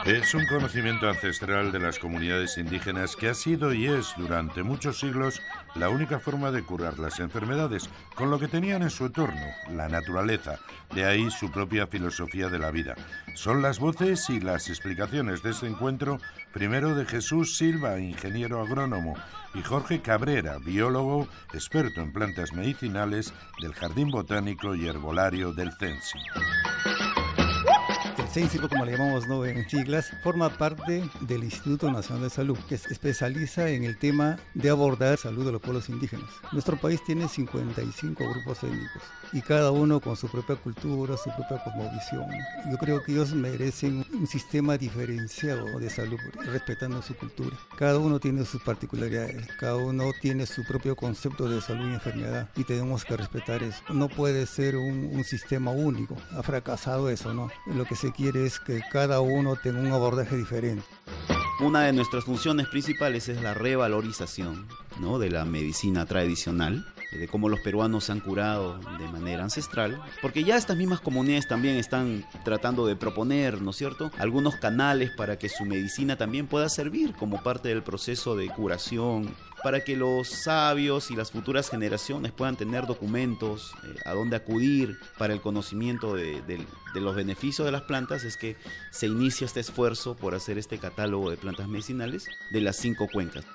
Es 0.09 0.33
un 0.33 0.47
conocimiento 0.47 1.07
ancestral 1.07 1.71
de 1.71 1.77
las 1.77 1.99
comunidades 1.99 2.57
indígenas 2.57 3.15
que 3.15 3.29
ha 3.29 3.35
sido 3.35 3.75
y 3.75 3.85
es 3.85 4.11
durante 4.17 4.63
muchos 4.63 4.99
siglos 4.99 5.39
la 5.75 5.91
única 5.91 6.17
forma 6.17 6.49
de 6.49 6.63
curar 6.63 6.97
las 6.97 7.19
enfermedades, 7.19 7.87
con 8.15 8.31
lo 8.31 8.39
que 8.39 8.47
tenían 8.47 8.81
en 8.81 8.89
su 8.89 9.05
entorno, 9.05 9.45
la 9.71 9.87
naturaleza, 9.87 10.57
de 10.95 11.05
ahí 11.05 11.29
su 11.29 11.51
propia 11.51 11.85
filosofía 11.85 12.49
de 12.49 12.57
la 12.57 12.71
vida. 12.71 12.95
Son 13.35 13.61
las 13.61 13.77
voces 13.77 14.27
y 14.31 14.39
las 14.39 14.67
explicaciones 14.69 15.43
de 15.43 15.51
este 15.51 15.67
encuentro, 15.67 16.17
primero 16.53 16.95
de 16.95 17.05
Jesús 17.05 17.55
Silva, 17.55 17.99
ingeniero 17.99 18.61
agrónomo, 18.61 19.15
y 19.53 19.61
Jorge 19.61 20.01
Cabrera, 20.01 20.57
biólogo, 20.57 21.27
experto 21.53 22.01
en 22.01 22.11
plantas 22.11 22.51
medicinales 22.51 23.31
del 23.61 23.75
Jardín 23.75 24.09
Botánico 24.09 24.73
y 24.73 24.87
Herbolario 24.87 25.53
del 25.53 25.71
CENSI. 25.73 26.17
CENSIPO, 28.29 28.69
como 28.69 28.85
le 28.85 28.91
llamamos 28.91 29.27
¿no? 29.27 29.43
en 29.43 29.67
siglas, 29.67 30.11
forma 30.21 30.49
parte 30.49 31.03
del 31.21 31.43
Instituto 31.43 31.91
Nacional 31.91 32.23
de 32.23 32.29
Salud, 32.29 32.57
que 32.69 32.77
se 32.77 32.93
especializa 32.93 33.69
en 33.69 33.83
el 33.83 33.97
tema 33.97 34.37
de 34.53 34.69
abordar 34.69 35.17
salud 35.17 35.45
de 35.47 35.51
los 35.51 35.61
pueblos 35.61 35.89
indígenas. 35.89 36.29
Nuestro 36.51 36.77
país 36.77 37.03
tiene 37.03 37.27
55 37.27 38.23
grupos 38.29 38.63
étnicos 38.63 39.01
y 39.33 39.41
cada 39.41 39.71
uno 39.71 39.99
con 39.99 40.15
su 40.15 40.27
propia 40.27 40.55
cultura, 40.57 41.17
su 41.17 41.31
propia 41.31 41.63
cosmovisión. 41.63 42.27
Yo 42.69 42.77
creo 42.77 43.03
que 43.03 43.13
ellos 43.13 43.33
merecen 43.33 44.05
un 44.13 44.27
sistema 44.27 44.77
diferenciado 44.77 45.79
de 45.79 45.89
salud, 45.89 46.19
respetando 46.45 47.01
su 47.01 47.15
cultura. 47.15 47.57
Cada 47.77 47.97
uno 47.97 48.19
tiene 48.19 48.45
sus 48.45 48.61
particularidades, 48.61 49.47
cada 49.59 49.75
uno 49.75 50.11
tiene 50.21 50.45
su 50.45 50.63
propio 50.65 50.95
concepto 50.95 51.49
de 51.49 51.61
salud 51.61 51.89
y 51.89 51.93
enfermedad 51.95 52.49
y 52.55 52.63
tenemos 52.63 53.05
que 53.05 53.17
respetar 53.17 53.63
eso. 53.63 53.81
No 53.89 54.07
puede 54.07 54.45
ser 54.45 54.75
un, 54.75 55.09
un 55.13 55.23
sistema 55.23 55.71
único, 55.71 56.15
ha 56.37 56.43
fracasado 56.43 57.09
eso, 57.09 57.33
¿no? 57.33 57.49
Lo 57.65 57.85
que 57.85 57.95
se 57.95 58.11
quiere 58.19 58.45
es 58.45 58.59
que 58.59 58.81
cada 58.91 59.21
uno 59.21 59.55
tenga 59.55 59.79
un 59.79 59.93
abordaje 59.93 60.35
diferente. 60.35 60.83
Una 61.61 61.83
de 61.83 61.93
nuestras 61.93 62.25
funciones 62.25 62.67
principales 62.67 63.29
es 63.29 63.41
la 63.41 63.53
revalorización 63.53 64.67
¿no? 64.99 65.19
de 65.19 65.29
la 65.29 65.45
medicina 65.45 66.05
tradicional 66.05 66.85
de 67.11 67.27
cómo 67.27 67.49
los 67.49 67.61
peruanos 67.61 68.03
se 68.03 68.11
han 68.11 68.19
curado 68.19 68.77
de 68.99 69.07
manera 69.07 69.43
ancestral, 69.43 70.01
porque 70.21 70.43
ya 70.43 70.57
estas 70.57 70.77
mismas 70.77 70.99
comunidades 70.99 71.47
también 71.47 71.75
están 71.77 72.25
tratando 72.43 72.85
de 72.85 72.95
proponer, 72.95 73.61
¿no 73.61 73.71
es 73.71 73.77
cierto?, 73.77 74.11
algunos 74.19 74.57
canales 74.57 75.11
para 75.17 75.39
que 75.39 75.49
su 75.49 75.65
medicina 75.65 76.17
también 76.17 76.45
pueda 76.45 76.69
servir 76.69 77.13
como 77.15 77.41
parte 77.41 77.69
del 77.69 77.83
proceso 77.83 78.35
de 78.35 78.47
curación, 78.49 79.33
para 79.63 79.83
que 79.83 79.95
los 79.95 80.27
sabios 80.27 81.11
y 81.11 81.15
las 81.15 81.31
futuras 81.31 81.69
generaciones 81.69 82.31
puedan 82.31 82.55
tener 82.55 82.85
documentos 82.85 83.73
eh, 83.83 83.95
a 84.05 84.13
dónde 84.13 84.35
acudir 84.35 84.97
para 85.17 85.33
el 85.33 85.41
conocimiento 85.41 86.15
de, 86.15 86.41
de 86.41 87.01
los 87.01 87.15
beneficios 87.15 87.65
de 87.65 87.71
las 87.71 87.83
plantas, 87.83 88.23
es 88.23 88.37
que 88.37 88.55
se 88.91 89.07
inicia 89.07 89.45
este 89.45 89.59
esfuerzo 89.59 90.15
por 90.15 90.35
hacer 90.35 90.57
este 90.57 90.77
catálogo 90.77 91.29
de 91.29 91.37
plantas 91.37 91.67
medicinales 91.67 92.25
de 92.51 92.61
las 92.61 92.75
cinco 92.77 93.07
cuencas. 93.11 93.45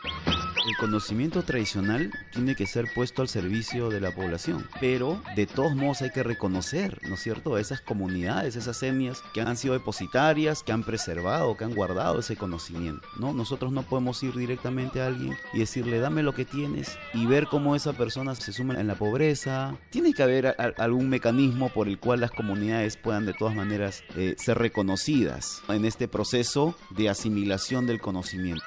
El 0.66 0.78
conocimiento 0.78 1.42
tradicional 1.42 2.10
tiene 2.32 2.54
que 2.54 2.66
ser 2.66 2.86
puesto 2.94 3.20
al 3.20 3.28
servicio 3.28 3.90
de 3.90 4.00
la 4.00 4.12
población, 4.12 4.66
pero 4.80 5.20
de 5.36 5.46
todos 5.46 5.76
modos 5.76 6.00
hay 6.00 6.10
que 6.10 6.22
reconocer, 6.22 7.00
¿no 7.06 7.16
es 7.16 7.20
cierto?, 7.20 7.58
esas 7.58 7.82
comunidades, 7.82 8.56
esas 8.56 8.82
etnias 8.82 9.22
que 9.34 9.42
han 9.42 9.58
sido 9.58 9.74
depositarias, 9.74 10.62
que 10.62 10.72
han 10.72 10.82
preservado, 10.82 11.54
que 11.58 11.64
han 11.64 11.74
guardado 11.74 12.20
ese 12.20 12.36
conocimiento, 12.36 13.06
¿no? 13.18 13.34
Nosotros 13.34 13.72
no 13.72 13.82
podemos 13.82 14.22
ir 14.22 14.34
directamente 14.34 15.02
a 15.02 15.08
alguien 15.08 15.36
y 15.52 15.58
decirle, 15.58 15.98
dame 15.98 16.22
lo 16.22 16.32
que 16.32 16.46
tienes 16.46 16.96
y 17.12 17.26
ver 17.26 17.46
cómo 17.48 17.76
esa 17.76 17.92
persona 17.92 18.34
se 18.34 18.54
suma 18.54 18.80
en 18.80 18.86
la 18.86 18.94
pobreza. 18.94 19.76
Tiene 19.90 20.14
que 20.14 20.22
haber 20.22 20.56
algún 20.78 21.10
mecanismo 21.10 21.68
por 21.68 21.88
el 21.88 21.98
cual 21.98 22.20
las 22.20 22.30
comunidades 22.30 22.96
puedan 22.96 23.26
de 23.26 23.34
todas 23.34 23.54
maneras 23.54 24.02
eh, 24.16 24.34
ser 24.38 24.56
reconocidas 24.56 25.60
en 25.68 25.84
este 25.84 26.08
proceso 26.08 26.74
de 26.88 27.10
asimilación 27.10 27.86
del 27.86 28.00
conocimiento. 28.00 28.64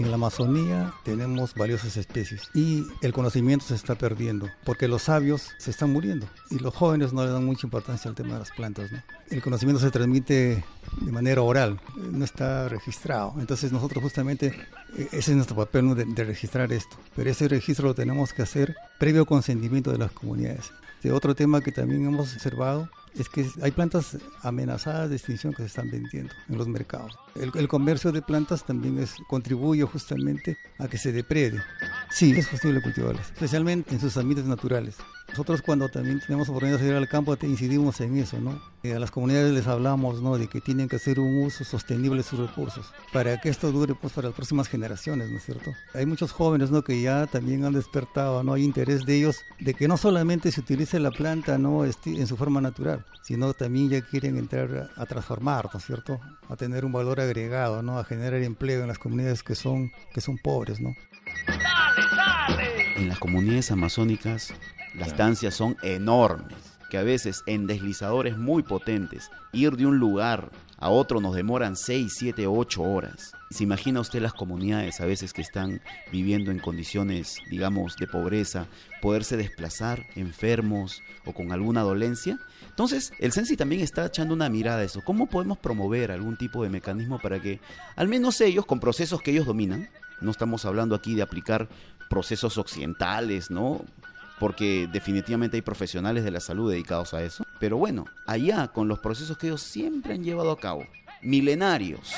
En 0.00 0.08
la 0.08 0.14
Amazonía 0.14 0.94
tenemos 1.04 1.54
valiosas 1.54 1.98
especies 1.98 2.48
y 2.54 2.86
el 3.02 3.12
conocimiento 3.12 3.66
se 3.66 3.74
está 3.74 3.96
perdiendo 3.96 4.48
porque 4.64 4.88
los 4.88 5.02
sabios 5.02 5.50
se 5.58 5.70
están 5.70 5.92
muriendo 5.92 6.26
y 6.48 6.58
los 6.58 6.74
jóvenes 6.74 7.12
no 7.12 7.22
le 7.22 7.30
dan 7.30 7.44
mucha 7.44 7.66
importancia 7.66 8.08
al 8.08 8.14
tema 8.14 8.32
de 8.32 8.38
las 8.38 8.50
plantas. 8.50 8.90
¿no? 8.90 9.02
El 9.28 9.42
conocimiento 9.42 9.78
se 9.78 9.90
transmite 9.90 10.64
de 11.02 11.12
manera 11.12 11.42
oral, 11.42 11.78
no 11.96 12.24
está 12.24 12.70
registrado. 12.70 13.34
Entonces 13.40 13.72
nosotros 13.72 14.02
justamente, 14.02 14.54
e, 14.96 15.02
ese 15.12 15.32
es 15.32 15.36
nuestro 15.36 15.54
papel 15.54 15.94
de, 15.94 16.06
de, 16.06 16.24
registrar 16.24 16.72
esto, 16.72 16.96
pero 17.14 17.28
ese 17.28 17.46
registro 17.48 17.88
lo 17.88 17.94
tenemos 17.94 18.32
que 18.32 18.40
hacer 18.40 18.74
previo 18.98 19.26
consentimiento 19.26 19.92
de 19.92 19.98
las 19.98 20.12
comunidades. 20.12 20.72
De 21.02 21.12
otro 21.12 21.34
tema 21.34 21.60
que 21.60 21.72
también 21.72 22.06
hemos 22.06 22.32
observado 22.32 22.88
es 23.18 23.28
que 23.28 23.46
hay 23.62 23.70
plantas 23.70 24.18
amenazadas 24.42 25.10
de 25.10 25.16
extinción 25.16 25.52
que 25.52 25.62
se 25.62 25.66
están 25.66 25.90
vendiendo 25.90 26.32
en 26.48 26.58
los 26.58 26.68
mercados. 26.68 27.16
El, 27.34 27.68
comercio 27.68 28.12
de 28.12 28.22
plantas 28.22 28.64
también 28.64 29.04
contribuye 29.28 29.82
justamente 29.84 30.56
a 30.78 30.88
que 30.88 30.98
se 30.98 31.12
deprede. 31.12 31.62
Sí, 32.10 32.32
es 32.32 32.48
posible 32.48 32.82
cultivarlas, 32.82 33.26
especialmente 33.26 33.94
en 33.94 34.00
sus 34.00 34.16
ambientes 34.16 34.46
naturales. 34.46 34.96
Nosotros 35.30 35.62
cuando 35.62 35.88
también 35.88 36.20
tenemos 36.20 36.48
oportunidad 36.48 36.78
de 36.78 36.88
ir 36.88 36.94
al 36.94 37.08
campo 37.08 37.36
te 37.36 37.46
incidimos 37.46 38.00
en 38.00 38.16
eso, 38.16 38.38
¿no? 38.40 38.60
a 38.82 38.98
las 38.98 39.10
comunidades 39.10 39.52
les 39.52 39.66
hablamos, 39.66 40.22
¿no? 40.22 40.38
De 40.38 40.48
que 40.48 40.60
tienen 40.60 40.88
que 40.88 40.96
hacer 40.96 41.20
un 41.20 41.44
uso 41.44 41.64
sostenible 41.64 42.18
de 42.18 42.22
sus 42.22 42.38
recursos 42.38 42.90
para 43.12 43.38
que 43.38 43.50
esto 43.50 43.70
dure, 43.72 43.94
pues, 43.94 44.14
para 44.14 44.28
las 44.28 44.34
próximas 44.34 44.68
generaciones, 44.68 45.30
¿no 45.30 45.36
es 45.36 45.44
cierto? 45.44 45.72
Hay 45.92 46.06
muchos 46.06 46.32
jóvenes, 46.32 46.70
¿no? 46.70 46.82
Que 46.82 47.00
ya 47.00 47.26
también 47.26 47.64
han 47.64 47.74
despertado, 47.74 48.42
¿no? 48.42 48.54
Hay 48.54 48.64
interés 48.64 49.04
de 49.04 49.16
ellos 49.16 49.36
de 49.58 49.74
que 49.74 49.86
no 49.86 49.98
solamente 49.98 50.50
se 50.50 50.60
utilice 50.60 50.98
la 50.98 51.10
planta, 51.10 51.58
¿no? 51.58 51.84
En 51.84 52.26
su 52.26 52.36
forma 52.36 52.62
natural, 52.62 53.04
sino 53.22 53.52
también 53.52 53.90
ya 53.90 54.00
quieren 54.00 54.38
entrar 54.38 54.90
a, 54.96 55.06
transformar, 55.06 55.68
¿no 55.72 55.78
es 55.78 55.84
cierto? 55.84 56.18
A 56.48 56.56
tener 56.56 56.84
un 56.84 56.92
valor 56.92 57.20
agregado, 57.20 57.82
¿no? 57.82 57.98
A 57.98 58.04
generar 58.04 58.42
empleo 58.42 58.80
en 58.80 58.88
las 58.88 58.98
comunidades 58.98 59.42
que 59.42 59.54
son, 59.54 59.92
que 60.14 60.22
son 60.22 60.38
pobres, 60.38 60.80
¿no? 60.80 60.94
En 62.96 63.08
las 63.08 63.18
comunidades 63.18 63.70
amazónicas 63.70 64.54
las 64.94 65.08
distancias 65.08 65.54
son 65.54 65.76
enormes, 65.82 66.56
que 66.90 66.98
a 66.98 67.02
veces 67.02 67.42
en 67.46 67.66
deslizadores 67.66 68.36
muy 68.36 68.62
potentes, 68.62 69.30
ir 69.52 69.76
de 69.76 69.86
un 69.86 69.98
lugar 69.98 70.50
a 70.78 70.88
otro 70.88 71.20
nos 71.20 71.34
demoran 71.34 71.76
6, 71.76 72.12
7, 72.16 72.46
8 72.46 72.82
horas. 72.82 73.32
¿Se 73.50 73.64
imagina 73.64 74.00
usted 74.00 74.22
las 74.22 74.32
comunidades 74.32 75.00
a 75.00 75.06
veces 75.06 75.32
que 75.32 75.42
están 75.42 75.82
viviendo 76.10 76.50
en 76.50 76.58
condiciones, 76.58 77.36
digamos, 77.50 77.96
de 77.96 78.06
pobreza, 78.06 78.66
poderse 79.02 79.36
desplazar 79.36 80.06
enfermos 80.16 81.02
o 81.26 81.32
con 81.32 81.52
alguna 81.52 81.82
dolencia? 81.82 82.38
Entonces, 82.68 83.12
el 83.18 83.32
Sensi 83.32 83.56
también 83.56 83.82
está 83.82 84.06
echando 84.06 84.32
una 84.32 84.48
mirada 84.48 84.78
a 84.78 84.84
eso. 84.84 85.02
¿Cómo 85.04 85.26
podemos 85.26 85.58
promover 85.58 86.12
algún 86.12 86.38
tipo 86.38 86.62
de 86.62 86.70
mecanismo 86.70 87.18
para 87.18 87.40
que, 87.40 87.60
al 87.94 88.08
menos 88.08 88.40
ellos, 88.40 88.64
con 88.64 88.80
procesos 88.80 89.20
que 89.20 89.32
ellos 89.32 89.46
dominan, 89.46 89.90
no 90.22 90.30
estamos 90.30 90.64
hablando 90.64 90.94
aquí 90.94 91.14
de 91.14 91.22
aplicar 91.22 91.68
procesos 92.08 92.56
occidentales, 92.56 93.50
¿no? 93.50 93.84
Porque 94.40 94.88
definitivamente 94.90 95.58
hay 95.58 95.62
profesionales 95.62 96.24
de 96.24 96.32
la 96.32 96.40
salud 96.40 96.70
dedicados 96.70 97.14
a 97.14 97.22
eso. 97.22 97.44
Pero 97.60 97.76
bueno, 97.76 98.06
allá 98.26 98.68
con 98.68 98.88
los 98.88 98.98
procesos 98.98 99.36
que 99.38 99.48
ellos 99.48 99.62
siempre 99.62 100.14
han 100.14 100.24
llevado 100.24 100.50
a 100.50 100.58
cabo, 100.58 100.86
milenarios, 101.22 102.12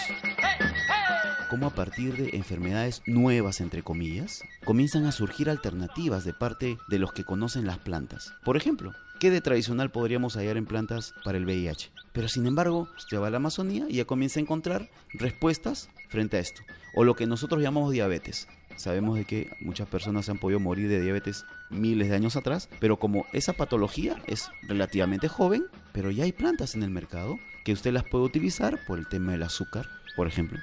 como 1.50 1.66
a 1.66 1.74
partir 1.74 2.16
de 2.16 2.37
enfermedades 2.37 3.02
nuevas, 3.06 3.61
entre 3.61 3.82
comillas, 3.82 4.40
comienzan 4.64 5.04
a 5.04 5.12
surgir 5.12 5.50
alternativas 5.50 6.24
de 6.24 6.32
parte 6.32 6.78
de 6.88 6.98
los 6.98 7.12
que 7.12 7.24
conocen 7.24 7.66
las 7.66 7.78
plantas. 7.78 8.32
Por 8.44 8.56
ejemplo, 8.56 8.94
¿qué 9.18 9.30
de 9.30 9.40
tradicional 9.40 9.90
podríamos 9.90 10.37
hallar 10.37 10.56
en 10.56 10.64
plantas 10.64 11.14
para 11.24 11.38
el 11.38 11.44
VIH? 11.44 11.90
Pero 12.12 12.28
sin 12.28 12.46
embargo, 12.46 12.88
usted 12.96 13.20
va 13.20 13.26
a 13.26 13.30
la 13.30 13.38
Amazonía 13.38 13.87
y 13.88 13.96
ya 13.96 14.04
comienza 14.04 14.38
a 14.38 14.42
encontrar 14.42 14.90
respuestas 15.12 15.90
frente 16.08 16.37
a 16.37 16.40
esto, 16.40 16.62
o 16.94 17.04
lo 17.04 17.16
que 17.16 17.26
nosotros 17.26 17.61
llamamos 17.61 17.90
diabetes. 17.90 18.46
Sabemos 18.76 19.16
de 19.16 19.24
que 19.24 19.50
muchas 19.61 19.88
personas 19.88 20.28
han 20.28 20.38
podido 20.38 20.61
morir 20.61 20.88
de 20.88 21.00
diabetes 21.00 21.44
miles 21.70 22.08
de 22.08 22.16
años 22.16 22.37
atrás, 22.37 22.68
pero 22.80 22.98
como 22.98 23.26
esa 23.32 23.52
patología 23.52 24.16
es 24.26 24.50
relativamente 24.62 25.28
joven, 25.28 25.64
pero 25.92 26.11
ya 26.11 26.24
hay 26.24 26.32
plantas 26.32 26.74
en 26.74 26.82
el 26.82 26.90
mercado 26.90 27.38
que 27.64 27.72
usted 27.72 27.92
las 27.92 28.04
puede 28.04 28.24
utilizar 28.24 28.78
por 28.87 28.98
el 28.98 29.08
tema 29.08 29.32
del 29.32 29.42
azúcar, 29.42 29.87
por 30.16 30.26
ejemplo. 30.26 30.58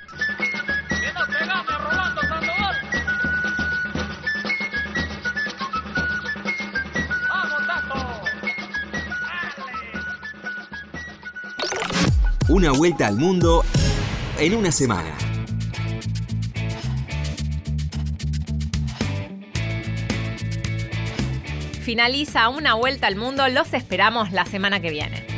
Una 12.50 12.72
vuelta 12.72 13.08
al 13.08 13.16
mundo 13.16 13.64
en 14.40 14.56
una 14.56 14.72
semana. 14.72 15.29
Finaliza 21.90 22.50
una 22.50 22.76
vuelta 22.76 23.08
al 23.08 23.16
mundo. 23.16 23.48
Los 23.48 23.74
esperamos 23.74 24.32
la 24.32 24.46
semana 24.46 24.80
que 24.80 24.92
viene. 24.92 25.29